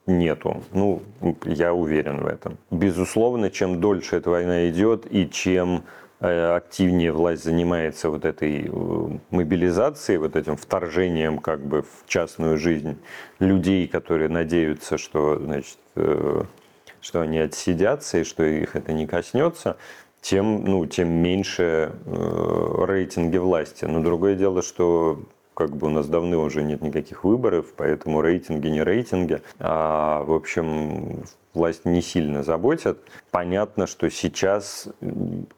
нету. 0.06 0.62
Ну, 0.72 1.02
я 1.44 1.74
уверен 1.74 2.22
в 2.22 2.26
этом. 2.26 2.58
Безусловно, 2.70 3.50
чем 3.50 3.80
дольше 3.80 4.16
эта 4.16 4.30
война 4.30 4.68
идет 4.68 5.06
и 5.10 5.28
чем 5.28 5.82
э, 6.20 6.56
активнее 6.56 7.10
власть 7.10 7.42
занимается 7.42 8.10
вот 8.10 8.24
этой 8.24 8.66
э, 8.66 9.18
мобилизацией, 9.30 10.18
вот 10.18 10.36
этим 10.36 10.56
вторжением 10.56 11.38
как 11.38 11.60
бы 11.60 11.82
в 11.82 12.06
частную 12.06 12.56
жизнь 12.56 12.96
людей, 13.40 13.88
которые 13.88 14.28
надеются, 14.28 14.96
что, 14.96 15.38
значит, 15.40 15.78
э, 15.96 16.44
что 17.00 17.20
они 17.20 17.38
отсидятся 17.38 18.18
и 18.18 18.24
что 18.24 18.44
их 18.44 18.76
это 18.76 18.92
не 18.92 19.08
коснется, 19.08 19.76
тем, 20.28 20.64
ну, 20.64 20.86
тем 20.86 21.08
меньше 21.08 21.92
э, 22.04 22.84
рейтинги 22.84 23.36
власти. 23.36 23.84
Но 23.84 24.00
другое 24.02 24.34
дело, 24.34 24.60
что 24.60 25.20
как 25.54 25.76
бы 25.76 25.86
у 25.86 25.90
нас 25.90 26.08
давно 26.08 26.42
уже 26.42 26.62
нет 26.62 26.82
никаких 26.82 27.22
выборов, 27.22 27.66
поэтому 27.76 28.20
рейтинги 28.20 28.66
не 28.66 28.82
рейтинги. 28.82 29.40
А, 29.60 30.24
в 30.24 30.32
общем, 30.32 31.22
власть 31.56 31.84
не 31.84 32.02
сильно 32.02 32.42
заботят. 32.42 32.98
Понятно, 33.30 33.86
что 33.86 34.08
сейчас 34.10 34.88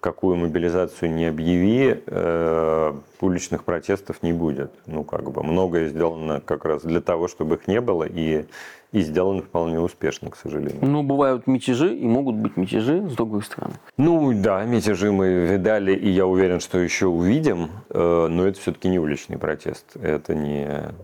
какую 0.00 0.36
мобилизацию 0.36 1.12
не 1.12 1.26
объяви, 1.26 2.02
э, 2.06 2.92
уличных 3.20 3.64
протестов 3.64 4.22
не 4.22 4.32
будет. 4.32 4.72
Ну, 4.86 5.04
как 5.04 5.30
бы 5.30 5.42
многое 5.42 5.88
сделано 5.88 6.40
как 6.40 6.64
раз 6.64 6.82
для 6.82 7.00
того, 7.00 7.28
чтобы 7.28 7.56
их 7.56 7.68
не 7.68 7.80
было, 7.80 8.04
и 8.04 8.46
и 8.92 9.00
сделаны 9.02 9.42
вполне 9.42 9.78
успешно, 9.80 10.30
к 10.30 10.36
сожалению. 10.36 10.78
Ну, 10.80 11.02
бывают 11.02 11.46
мятежи, 11.46 11.94
и 11.94 12.06
могут 12.06 12.36
быть 12.36 12.56
мятежи 12.56 13.06
с 13.08 13.14
другой 13.14 13.42
стороны. 13.42 13.74
Ну, 13.98 14.32
да, 14.34 14.64
мятежи 14.64 15.12
мы 15.12 15.46
видали, 15.46 15.94
и 15.94 16.08
я 16.08 16.26
уверен, 16.26 16.60
что 16.60 16.78
еще 16.78 17.06
увидим, 17.06 17.68
э, 17.90 18.26
но 18.30 18.46
это 18.46 18.58
все-таки 18.58 18.88
не 18.88 18.98
уличный 18.98 19.36
протест, 19.36 19.96
это 20.00 20.34
не, 20.34 20.94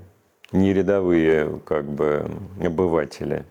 не 0.52 0.72
рядовые 0.72 1.60
как 1.66 1.84
бы 1.84 2.26
обыватели 2.62 3.44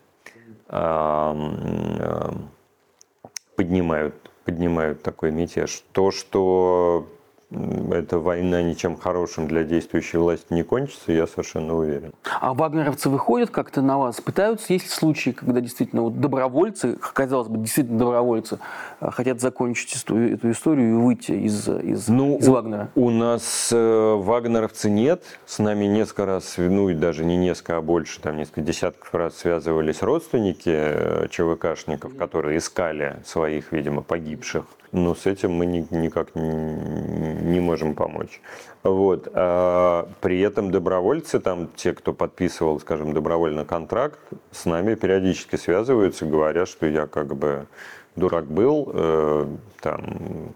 поднимают, 3.55 4.15
поднимают 4.45 5.03
такой 5.03 5.31
мятеж. 5.31 5.83
То, 5.91 6.11
что 6.11 7.07
эта 7.91 8.19
война 8.19 8.61
ничем 8.61 8.97
хорошим 8.97 9.47
для 9.47 9.63
действующей 9.63 10.19
власти 10.19 10.47
не 10.51 10.63
кончится, 10.63 11.11
я 11.11 11.27
совершенно 11.27 11.75
уверен. 11.75 12.13
А 12.41 12.53
вагнеровцы 12.53 13.09
выходят 13.09 13.49
как-то 13.49 13.81
на 13.81 13.97
вас? 13.97 14.19
Пытаются? 14.21 14.73
Есть 14.73 14.89
случаи, 14.89 15.31
когда 15.31 15.61
действительно 15.61 16.03
вот 16.03 16.19
добровольцы, 16.19 16.97
казалось 17.13 17.47
бы, 17.47 17.59
действительно 17.59 17.99
добровольцы, 17.99 18.59
а, 18.99 19.11
хотят 19.11 19.41
закончить 19.41 20.01
эту, 20.03 20.17
эту 20.17 20.51
историю 20.51 20.91
и 20.91 20.93
выйти 20.93 21.31
из, 21.31 21.67
из, 21.67 22.07
ну, 22.07 22.37
из 22.37 22.47
Вагнера? 22.47 22.89
У 22.95 23.09
нас 23.09 23.69
э, 23.71 24.13
вагнеровцы 24.15 24.89
нет. 24.89 25.23
С 25.45 25.59
нами 25.59 25.85
несколько 25.85 26.25
раз, 26.25 26.55
ну 26.57 26.89
и 26.89 26.93
даже 26.93 27.25
не 27.25 27.37
несколько, 27.37 27.77
а 27.77 27.81
больше, 27.81 28.19
там 28.19 28.37
несколько 28.37 28.61
десятков 28.61 29.13
раз 29.13 29.37
связывались 29.37 30.01
родственники 30.01 30.69
э, 30.69 31.27
ЧВКшников, 31.29 32.15
которые 32.15 32.57
искали 32.57 33.17
своих, 33.25 33.71
видимо, 33.71 34.01
погибших 34.01 34.65
но 34.93 35.15
с 35.15 35.25
этим 35.25 35.51
мы 35.53 35.65
ни, 35.65 35.85
никак 35.89 36.35
не, 36.35 37.59
можем 37.59 37.95
помочь. 37.95 38.41
Вот. 38.83 39.27
А 39.33 40.07
при 40.21 40.39
этом 40.39 40.71
добровольцы, 40.71 41.39
там, 41.39 41.69
те, 41.75 41.93
кто 41.93 42.13
подписывал, 42.13 42.79
скажем, 42.79 43.13
добровольно 43.13 43.65
контракт, 43.65 44.19
с 44.51 44.65
нами 44.65 44.93
периодически 44.93 45.55
связываются, 45.55 46.25
говоря, 46.25 46.65
что 46.65 46.85
я 46.85 47.07
как 47.07 47.35
бы 47.35 47.65
дурак 48.15 48.45
был, 48.45 48.91
э, 48.93 49.47
там, 49.81 50.53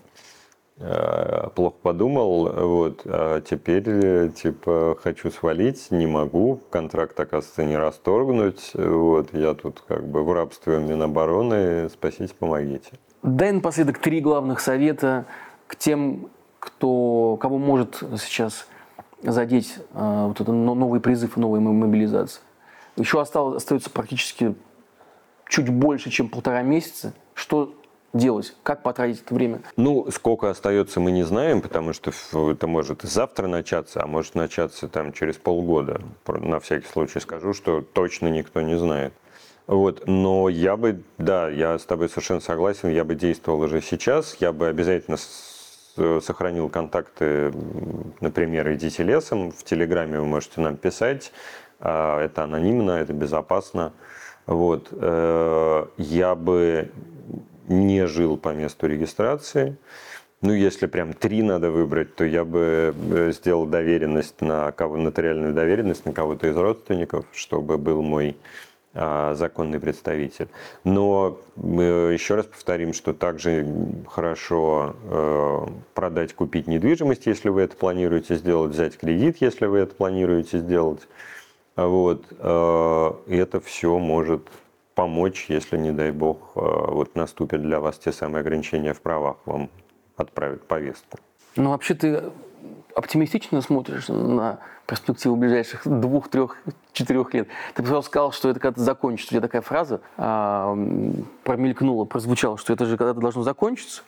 э, 0.78 1.50
плохо 1.56 1.76
подумал, 1.82 2.52
вот, 2.52 3.02
а 3.06 3.42
теперь, 3.42 4.32
типа, 4.34 4.98
хочу 5.02 5.32
свалить, 5.32 5.88
не 5.90 6.06
могу, 6.06 6.62
контракт, 6.70 7.20
оказывается, 7.20 7.64
не 7.64 7.76
расторгнуть, 7.76 8.72
вот, 8.76 9.34
я 9.34 9.56
тут 9.56 9.84
как 9.88 10.08
бы 10.08 10.24
в 10.24 10.32
рабстве 10.32 10.78
Минобороны, 10.78 11.90
спасите, 11.90 12.36
помогите. 12.38 12.92
Дай 13.24 13.52
напоследок 13.52 13.98
три 14.00 14.22
главных 14.22 14.60
совета 14.60 15.26
к 15.68 15.76
тем, 15.76 16.30
кто, 16.60 17.38
кого 17.40 17.58
может 17.58 18.04
сейчас 18.20 18.68
задеть 19.24 19.76
э, 19.94 20.26
вот 20.28 20.40
этот 20.40 20.54
новый 20.54 21.00
призыв 21.00 21.38
новая 21.38 21.60
мобилизация. 21.60 22.42
Еще 22.96 23.20
осталось, 23.20 23.58
остается 23.58 23.90
практически 23.90 24.56
чуть 25.50 25.70
больше, 25.70 26.10
чем 26.10 26.30
полтора 26.30 26.62
месяца. 26.62 27.14
Что 27.34 27.74
делать? 28.14 28.56
Как 28.64 28.84
потратить 28.84 29.24
это 29.24 29.34
время? 29.34 29.62
Ну, 29.76 30.10
сколько 30.12 30.50
остается, 30.50 31.00
мы 31.00 31.12
не 31.12 31.24
знаем, 31.24 31.62
потому 31.62 31.94
что 31.94 32.12
это 32.52 32.68
может 32.68 33.02
завтра 33.04 33.48
начаться, 33.48 34.04
а 34.04 34.08
может 34.08 34.36
начаться 34.36 34.88
там 34.88 35.14
через 35.14 35.36
полгода. 35.36 36.02
На 36.28 36.60
всякий 36.60 36.88
случай 36.88 37.20
скажу, 37.20 37.54
что 37.54 37.82
точно 37.82 38.28
никто 38.28 38.62
не 38.62 38.78
знает. 38.78 39.14
Вот, 39.68 40.04
но 40.08 40.48
я 40.48 40.78
бы, 40.78 41.02
да, 41.18 41.50
я 41.50 41.78
с 41.78 41.86
тобой 41.86 42.08
совершенно 42.08 42.40
согласен, 42.40 42.90
я 42.90 43.04
бы 43.04 43.16
действовал 43.16 43.60
уже 43.62 43.82
сейчас, 43.82 44.38
я 44.40 44.54
бы 44.54 44.68
обязательно 44.68 45.18
сохранил 46.22 46.70
контакты, 46.70 47.52
например, 48.22 48.72
идите 48.74 49.04
лесом, 49.04 49.52
в 49.52 49.64
Телеграме 49.66 50.20
вы 50.20 50.26
можете 50.26 50.62
нам 50.62 50.78
писать, 50.78 51.34
а, 51.80 52.24
это 52.24 52.44
анонимно, 52.44 52.92
это 52.92 53.12
безопасно. 53.14 53.94
Вот, 54.46 54.88
э, 54.92 55.86
я 55.98 56.36
бы 56.36 56.92
не 57.68 58.08
жил 58.08 58.38
по 58.38 58.54
месту 58.54 58.88
регистрации. 58.88 59.76
Ну, 60.42 60.54
если 60.54 60.86
прям 60.86 61.14
три 61.14 61.42
надо 61.42 61.72
выбрать, 61.72 62.16
то 62.16 62.24
я 62.24 62.46
бы 62.46 62.96
э, 63.12 63.32
сделал 63.34 63.66
доверенность 63.66 64.40
на 64.40 64.72
кого 64.72 64.96
нотариальную 64.96 65.54
доверенность 65.54 66.06
на 66.06 66.14
кого-то 66.14 66.48
из 66.48 66.56
родственников, 66.56 67.26
чтобы 67.34 67.78
был 67.78 68.02
мой 68.02 68.38
законный 69.34 69.80
представитель. 69.80 70.48
Но 70.84 71.38
еще 71.56 72.36
раз 72.36 72.46
повторим, 72.46 72.94
что 72.94 73.14
также 73.14 73.66
хорошо 74.10 74.96
э, 75.04 75.68
продать, 75.94 76.34
купить 76.34 76.68
недвижимость, 76.68 77.26
если 77.26 77.50
вы 77.50 77.62
это 77.62 77.76
планируете 77.76 78.36
сделать, 78.36 78.72
взять 78.72 78.98
кредит, 78.98 79.38
если 79.40 79.66
вы 79.66 79.80
это 79.80 79.94
планируете 79.94 80.60
сделать. 80.60 81.08
Вот. 81.76 82.26
Э, 82.40 83.14
это 83.28 83.60
все 83.60 83.98
может 84.00 84.48
помочь, 84.96 85.46
если, 85.48 85.78
не 85.78 85.92
дай 85.92 86.12
бог, 86.12 86.52
э, 86.56 86.60
вот 86.60 87.16
наступят 87.16 87.62
для 87.62 87.80
вас 87.80 88.00
те 88.00 88.12
самые 88.12 88.42
ограничения 88.42 88.94
в 88.94 89.02
правах, 89.02 89.38
вам 89.46 89.70
отправят 90.16 90.64
повестку. 90.64 91.20
Ну, 91.56 91.70
вообще 91.70 91.94
ты 91.94 92.24
оптимистично 92.98 93.62
смотришь 93.62 94.08
на 94.08 94.58
перспективу 94.88 95.36
ближайших 95.36 95.82
двух, 95.86 96.30
трех, 96.30 96.58
четырех 96.94 97.34
лет. 97.34 97.48
Ты 97.76 97.84
просто 97.84 98.10
сказал, 98.10 98.32
что 98.32 98.50
это 98.50 98.60
когда-то 98.60 98.82
закончится. 98.82 99.30
У 99.30 99.38
тебя 99.38 99.42
такая 99.42 99.62
фраза 99.62 100.02
а, 100.18 100.76
промелькнула, 101.44 102.06
прозвучала, 102.06 102.58
что 102.58 102.74
это 102.74 102.86
же 102.86 102.98
когда-то 102.98 103.20
должно 103.20 103.44
закончиться. 103.44 104.02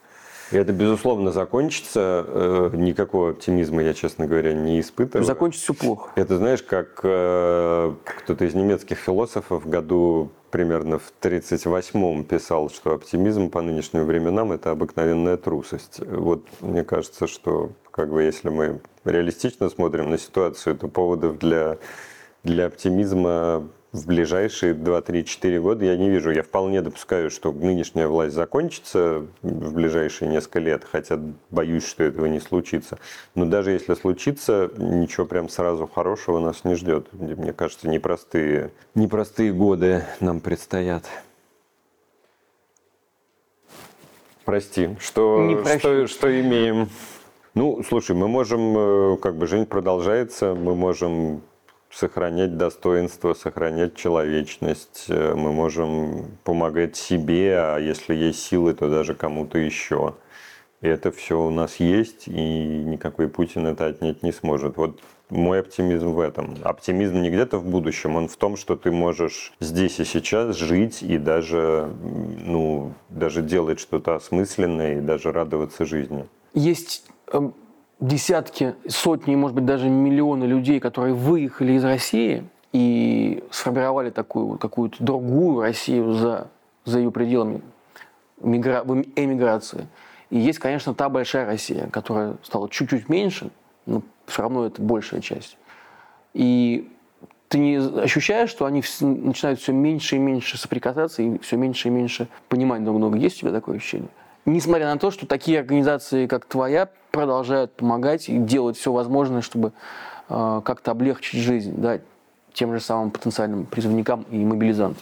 И 0.52 0.58
это, 0.58 0.74
безусловно, 0.74 1.32
закончится. 1.32 2.26
Э, 2.28 2.72
никакого 2.74 3.32
оптимизма 3.32 3.84
я, 3.84 3.94
честно 3.94 4.26
говоря, 4.26 4.54
не 4.54 4.80
испытываю. 4.80 5.24
Закончится 5.24 5.66
все 5.66 5.74
плохо. 5.76 6.10
Это, 6.16 6.38
знаешь, 6.38 6.64
как 6.64 7.02
э, 7.04 7.94
кто-то 8.04 8.46
из 8.46 8.56
немецких 8.56 8.98
философов 8.98 9.64
в 9.64 9.70
году 9.70 10.32
примерно 10.50 11.00
в 11.00 11.14
1938-м 11.22 12.24
писал, 12.24 12.70
что 12.70 12.93
оптимизм 12.93 13.50
по 13.50 13.62
нынешним 13.62 14.06
временам– 14.06 14.52
это 14.54 14.72
обыкновенная 14.72 15.38
трусость. 15.38 16.00
Вот 16.00 16.45
мне 16.62 16.84
кажется, 16.84 17.28
что 17.28 17.72
как 17.91 18.12
бы 18.12 18.24
если 18.24 18.50
мы 18.50 18.82
реалистично 19.04 19.70
смотрим 19.70 20.10
на 20.10 20.18
ситуацию, 20.18 20.78
то 20.78 20.88
поводов 20.88 21.38
для, 21.39 21.78
для 22.43 22.68
оптимизма 22.68 23.68
в 23.92 24.06
ближайшие 24.06 24.74
2-3-4 24.76 25.60
года 25.60 25.86
я 25.86 25.98
не 25.98 26.10
вижу. 26.10 26.32
Я 26.32 26.44
вполне 26.44 26.82
допускаю, 26.82 27.32
что 27.32 27.52
нынешняя 27.52 28.08
власть 28.08 28.36
закончится 28.36 29.26
в 29.42 29.74
ближайшие 29.74 30.30
несколько 30.30 30.60
лет, 30.60 30.84
хотя 30.90 31.20
боюсь, 31.50 31.88
что 31.88 32.04
этого 32.04 32.28
не 32.28 32.40
случится. 32.40 33.00
Но 33.34 33.46
даже 33.46 33.72
если 33.72 33.96
случится, 33.96 34.70
ничего 34.78 35.26
прям 35.26 35.50
сразу 35.50 35.88
хорошего 35.88 36.40
нас 36.40 36.64
не 36.64 36.76
ждет. 36.76 37.08
Мне 37.14 37.52
кажется, 37.52 37.90
непростые, 37.90 38.72
непростые 38.94 39.54
годы 39.54 40.04
нам 40.20 40.40
предстоят. 40.40 41.06
Прости, 44.46 44.98
что, 45.00 45.64
что, 45.78 46.08
что 46.08 46.42
имеем? 46.42 46.90
Ну, 47.56 47.84
слушай, 47.88 48.16
мы 48.16 48.28
можем, 48.28 48.78
э, 48.78 49.18
как 49.18 49.36
бы 49.36 49.48
жизнь 49.48 49.66
продолжается, 49.66 50.56
мы 50.56 50.76
можем 50.76 51.42
сохранять 51.92 52.58
достоинство, 52.58 53.34
сохранять 53.34 53.96
человечность. 53.96 55.06
Э, 55.10 55.34
мы 55.36 55.52
можем 55.52 56.38
помогать 56.44 56.96
себе, 56.96 57.58
а 57.60 57.78
если 57.78 58.16
есть 58.16 58.42
силы, 58.42 58.74
то 58.74 58.90
даже 58.90 59.16
кому-то 59.16 59.58
еще. 59.58 60.16
И 60.82 60.88
это 60.88 61.12
все 61.12 61.40
у 61.40 61.50
нас 61.50 61.78
есть, 61.78 62.28
и 62.28 62.32
никакой 62.32 63.28
Путин 63.28 63.68
это 63.68 63.88
отнять 63.88 64.24
не 64.24 64.32
сможет. 64.32 64.78
Вот 64.78 65.02
мой 65.30 65.60
оптимизм 65.60 66.12
в 66.12 66.20
этом. 66.20 66.56
Оптимизм 66.64 67.22
не 67.22 67.30
где-то 67.30 67.58
в 67.58 67.66
будущем, 67.66 68.16
он 68.16 68.28
в 68.28 68.38
том, 68.38 68.56
что 68.56 68.76
ты 68.76 68.92
можешь 68.92 69.54
здесь 69.60 70.00
и 70.00 70.06
сейчас 70.06 70.56
жить 70.56 71.04
и 71.04 71.18
даже, 71.18 71.92
ну, 72.02 72.94
даже 73.10 73.42
делать 73.42 73.80
что-то 73.80 74.16
осмысленное 74.16 74.98
и 74.98 75.02
даже 75.02 75.32
радоваться 75.32 75.86
жизни. 75.86 76.28
Есть 76.54 77.06
эм, 77.32 77.54
десятки, 78.00 78.76
сотни, 78.88 79.36
может 79.36 79.56
быть, 79.56 79.66
даже 79.66 79.89
миллионы 79.89 80.45
людей, 80.45 80.80
которые 80.80 81.14
выехали 81.14 81.74
из 81.74 81.84
России 81.84 82.43
и 82.72 83.43
сформировали 83.52 84.10
такую 84.10 84.58
какую-то 84.58 85.04
другую 85.04 85.62
Россию 85.62 86.14
за, 86.14 86.47
за 86.86 87.00
ее 87.00 87.12
пределами 87.12 87.62
мигра... 88.41 88.84
эмиграции. 89.16 89.88
И 90.30 90.38
есть, 90.38 90.60
конечно, 90.60 90.93
та 90.93 91.10
большая 91.10 91.45
Россия, 91.45 91.88
которая 91.88 92.36
стала 92.43 92.70
чуть-чуть 92.70 93.10
меньше, 93.10 93.50
но 93.86 94.04
все 94.28 94.43
равно 94.43 94.66
это 94.66 94.82
большая 94.82 95.22
часть. 95.22 95.58
И 96.34 96.91
ты 97.47 97.58
не 97.58 97.78
ощущаешь, 97.78 98.52
что 98.52 98.66
они 98.66 98.84
начинают 99.02 99.60
все 99.60 99.74
меньше 99.74 100.18
и 100.18 100.20
меньше 100.20 100.58
соприкасаться 100.58 101.24
и 101.24 101.39
все 101.39 101.58
меньше 101.58 101.88
и 101.88 101.91
меньше 101.91 102.28
понимать 102.47 102.84
друг 102.84 103.00
друга? 103.00 103.18
Есть 103.18 103.38
у 103.38 103.39
тебя 103.41 103.52
такое 103.52 103.78
ощущение? 103.78 104.10
Несмотря 104.46 104.88
на 104.94 104.98
то, 104.98 105.12
что 105.12 105.26
такие 105.28 105.60
организации, 105.60 106.28
как 106.28 106.46
твоя, 106.46 106.90
продолжают 107.12 107.74
помогать 107.74 108.30
и 108.30 108.38
делать 108.38 108.78
все 108.78 108.92
возможное, 108.92 109.42
чтобы 109.42 109.74
э, 110.30 110.62
как-то 110.64 110.92
облегчить 110.92 111.42
жизнь 111.42 111.74
да, 111.78 112.00
тем 112.54 112.74
же 112.74 112.80
самым 112.80 113.12
потенциальным 113.12 113.66
призывникам 113.66 114.26
и 114.32 114.38
мобилизантам. 114.38 115.02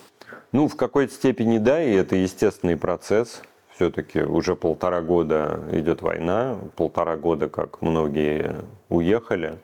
Ну, 0.52 0.68
в 0.68 0.76
какой-то 0.76 1.14
степени 1.14 1.58
да, 1.58 1.82
и 1.84 1.94
это 1.94 2.16
естественный 2.16 2.78
процесс. 2.78 3.42
Все-таки 3.76 4.22
уже 4.22 4.56
полтора 4.56 5.02
года 5.02 5.60
идет 5.72 6.02
война, 6.02 6.58
полтора 6.76 7.16
года, 7.16 7.48
как 7.48 7.82
многие 7.82 8.56
уехали. 8.90 9.60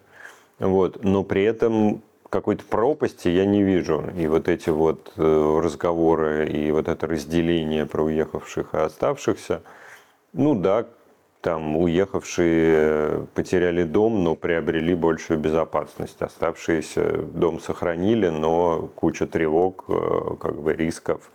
Вот. 0.60 1.04
Но 1.04 1.24
при 1.24 1.44
этом 1.44 2.04
какой-то 2.34 2.64
пропасти 2.66 3.28
я 3.28 3.46
не 3.46 3.62
вижу. 3.62 4.04
И 4.18 4.26
вот 4.26 4.50
эти 4.50 4.72
вот 4.72 5.14
э, 5.18 5.60
разговоры 5.64 6.50
и 6.50 6.72
вот 6.72 6.88
это 6.88 7.06
разделение 7.06 7.86
про 7.86 8.04
уехавших 8.06 8.74
и 8.74 8.78
оставшихся, 8.78 9.62
ну 10.34 10.56
да, 10.56 10.88
там 11.42 11.78
уехавшие 11.78 13.28
потеряли 13.36 13.84
дом, 13.84 14.24
но 14.24 14.36
приобрели 14.36 14.96
большую 14.96 15.40
безопасность. 15.40 16.20
Оставшиеся 16.24 17.18
дом 17.22 17.60
сохранили, 17.60 18.30
но 18.30 18.90
куча 18.96 19.28
тревог, 19.28 19.86
э, 19.88 20.36
как 20.40 20.60
бы 20.60 20.74
рисков. 20.74 21.30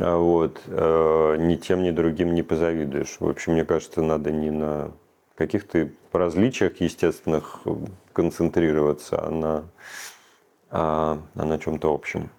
А 0.00 0.18
вот. 0.18 0.60
Э, 0.66 1.36
ни 1.38 1.54
тем, 1.54 1.84
ни 1.84 1.92
другим 1.92 2.34
не 2.34 2.42
позавидуешь. 2.42 3.18
В 3.20 3.28
общем, 3.28 3.52
мне 3.52 3.64
кажется, 3.64 4.02
надо 4.02 4.32
не 4.32 4.50
на 4.50 4.90
каких-то 5.36 5.88
различиях 6.10 6.80
естественных 6.80 7.60
концентрироваться, 8.18 9.30
на, 9.30 9.64
а 10.70 11.18
на 11.34 11.58
чем-то 11.58 11.94
общем. 11.94 12.30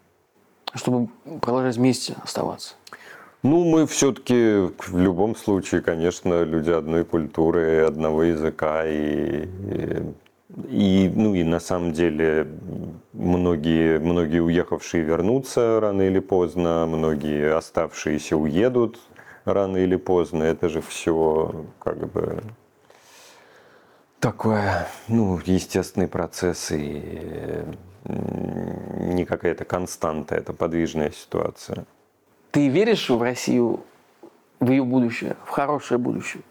Чтобы 0.76 1.08
продолжать 1.40 1.78
вместе 1.78 2.16
оставаться. 2.22 2.76
Ну, 3.44 3.64
мы 3.64 3.88
все-таки 3.88 4.70
в 4.78 4.98
любом 4.98 5.38
случае, 5.38 5.82
конечно, 5.82 6.44
люди 6.44 6.70
одной 6.72 7.06
культуры, 7.06 7.86
одного 7.86 8.24
языка 8.24 8.86
и, 8.86 9.46
и, 9.46 11.06
и 11.06 11.12
ну 11.16 11.34
и 11.34 11.44
на 11.44 11.62
самом 11.62 11.94
деле 11.94 12.46
многие, 13.14 14.00
многие 14.00 14.42
уехавшие 14.42 15.04
вернутся 15.04 15.80
рано 15.80 16.02
или 16.02 16.20
поздно, 16.20 16.86
многие 16.88 17.56
оставшиеся 17.56 18.36
уедут 18.36 19.00
рано 19.46 19.78
или 19.78 19.96
поздно. 19.96 20.44
Это 20.44 20.68
же 20.68 20.82
все 20.82 21.66
как 21.80 22.12
бы 22.12 22.44
такое, 24.20 24.88
ну, 25.08 25.40
естественный 25.46 26.08
процесс 26.08 26.72
и 26.72 27.64
не 28.06 29.26
какая-то 29.26 29.66
константа, 29.66 30.36
это 30.36 30.54
подвижная 30.54 31.12
ситуация. 31.12 31.86
Ты 32.52 32.68
веришь 32.70 33.10
в 33.10 33.22
Россию, 33.22 33.82
в 34.60 34.70
ее 34.70 34.84
будущее, 34.84 35.36
в 35.46 35.50
хорошее 35.50 36.00
будущее? 36.00 36.44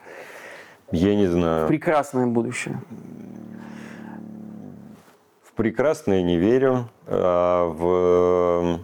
Я 0.92 1.14
не 1.14 1.26
знаю. 1.26 1.66
В 1.66 1.68
прекрасное 1.68 2.26
будущее? 2.26 2.80
В 5.42 5.52
прекрасное 5.52 6.22
не 6.22 6.36
верю. 6.36 6.88
А 7.06 7.66
в, 7.66 8.80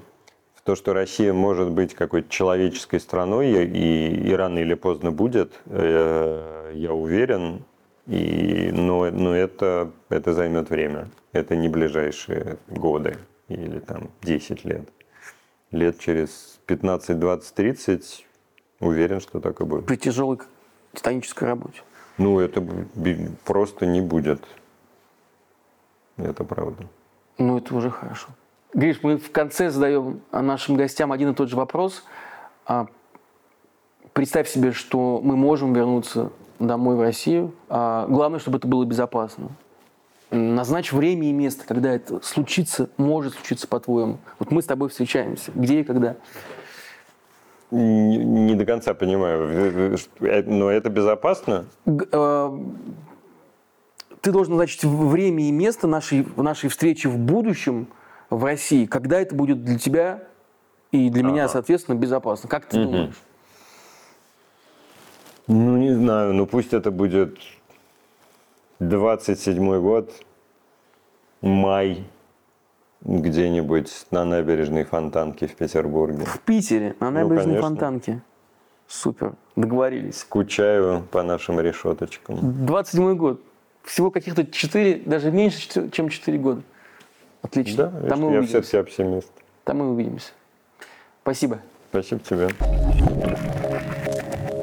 в 0.55 0.63
то, 0.63 0.75
что 0.75 0.93
Россия 0.93 1.33
может 1.33 1.71
быть 1.71 1.95
какой-то 1.95 2.29
человеческой 2.29 3.01
страной 3.01 3.65
и, 3.65 4.29
и 4.29 4.33
рано 4.33 4.59
или 4.59 4.75
поздно 4.75 5.13
будет, 5.13 5.53
э, 5.67 6.73
я 6.75 6.93
уверен. 6.93 7.65
И, 8.07 8.71
но 8.73 9.11
но 9.11 9.35
это, 9.35 9.91
это 10.11 10.35
займет 10.35 10.71
время. 10.71 11.09
Это 11.33 11.57
не 11.57 11.69
ближайшие 11.69 12.59
годы 12.69 13.17
или 13.49 13.79
там 13.79 14.11
10 14.23 14.65
лет. 14.65 14.89
Лет 15.71 15.99
через 15.99 16.61
15, 16.67 17.19
20, 17.19 17.55
30 17.55 18.27
уверен, 18.81 19.21
что 19.21 19.41
так 19.41 19.61
и 19.61 19.65
будет. 19.65 19.87
При 19.87 19.97
тяжелой 19.97 20.39
титанической 20.93 21.49
работе. 21.49 21.81
Ну, 22.19 22.39
это 22.39 22.65
просто 23.45 23.87
не 23.87 24.01
будет. 24.01 24.43
Это 26.17 26.45
правда. 26.45 26.87
Ну, 27.39 27.59
это 27.59 27.75
уже 27.75 27.91
хорошо. 27.91 28.29
Гриш, 28.73 29.03
мы 29.03 29.17
в 29.17 29.31
конце 29.33 29.71
задаем 29.71 30.21
нашим 30.31 30.77
гостям 30.77 31.11
один 31.13 31.31
и 31.31 31.35
тот 31.35 31.49
же 31.49 31.57
вопрос. 31.57 32.05
А, 32.67 32.87
представь 34.13 34.49
себе, 34.49 34.73
что 34.73 35.21
мы 35.23 35.37
можем 35.37 35.73
вернуться 35.73 36.31
домой 36.59 36.97
в 36.97 37.01
Россию. 37.01 37.53
А 37.69 38.07
главное, 38.09 38.39
чтобы 38.39 38.59
это 38.59 38.67
было 38.67 38.85
безопасно. 38.85 39.51
Назначь 40.31 40.93
время 40.93 41.29
и 41.29 41.33
место, 41.33 41.65
когда 41.67 41.93
это 41.93 42.21
случится, 42.25 42.91
может 42.97 43.35
случиться, 43.35 43.69
по-твоему. 43.69 44.19
Вот 44.39 44.51
мы 44.51 44.63
с 44.63 44.67
тобой 44.67 44.89
встречаемся. 44.89 45.53
Где 45.55 45.81
и 45.81 45.85
когда? 45.85 46.17
Не, 47.71 48.19
не 48.19 48.55
до 48.55 48.65
конца 48.65 48.95
понимаю. 48.95 49.99
Э, 50.21 50.43
но 50.43 50.71
это 50.71 50.91
безопасно? 50.91 51.67
Э, 51.87 52.59
ты 54.21 54.33
должен 54.33 54.55
назначить 54.55 54.85
время 54.85 55.45
и 55.45 55.53
место 55.53 55.87
нашей, 55.87 56.27
нашей 56.37 56.71
встречи 56.71 57.07
в 57.07 57.19
будущем 57.19 57.89
в 58.31 58.43
России, 58.45 58.87
когда 58.87 59.21
это 59.21 59.35
будет 59.35 59.65
для 59.65 59.79
тебя 59.79 60.25
и 60.93 61.11
для 61.11 61.23
ага. 61.23 61.33
меня, 61.33 61.49
соответственно, 61.49 61.97
безопасно. 61.97 62.49
Как 62.49 62.67
ты 62.67 62.81
угу. 62.81 62.87
думаешь? 62.87 63.21
Ну, 65.47 65.77
не 65.77 65.93
знаю. 65.95 66.33
Ну, 66.35 66.47
пусть 66.47 66.73
это 66.73 66.91
будет 66.91 67.39
27 68.81 69.81
год, 69.81 70.11
май, 71.41 72.05
где-нибудь 73.03 74.07
на 74.11 74.25
набережной 74.25 74.85
Фонтанки 74.85 75.47
в 75.47 75.55
Петербурге. 75.55 76.25
В 76.25 76.41
Питере, 76.41 76.97
на 77.01 77.11
ну, 77.11 77.21
набережной 77.21 77.57
ну, 77.57 77.63
Фонтанке. 77.63 78.23
Супер, 78.87 79.35
договорились. 79.57 80.19
Скучаю 80.19 81.03
по 81.11 81.23
нашим 81.23 81.61
решеточкам. 81.61 82.67
27 82.67 83.17
год. 83.17 83.41
всего 83.83 84.11
каких-то 84.11 84.47
4, 84.47 85.03
даже 85.07 85.31
меньше, 85.31 85.91
чем 85.91 86.09
4 86.09 86.39
года. 86.39 86.63
Отлично. 87.43 87.87
Да, 87.87 88.09
Там 88.09 88.33
я 88.33 88.43
все-таки 88.43 88.79
оптимист. 88.79 89.31
Там 89.65 89.79
мы 89.79 89.91
увидимся. 89.91 90.33
Спасибо. 91.23 91.61
Спасибо 91.91 92.21
тебе. 92.21 92.49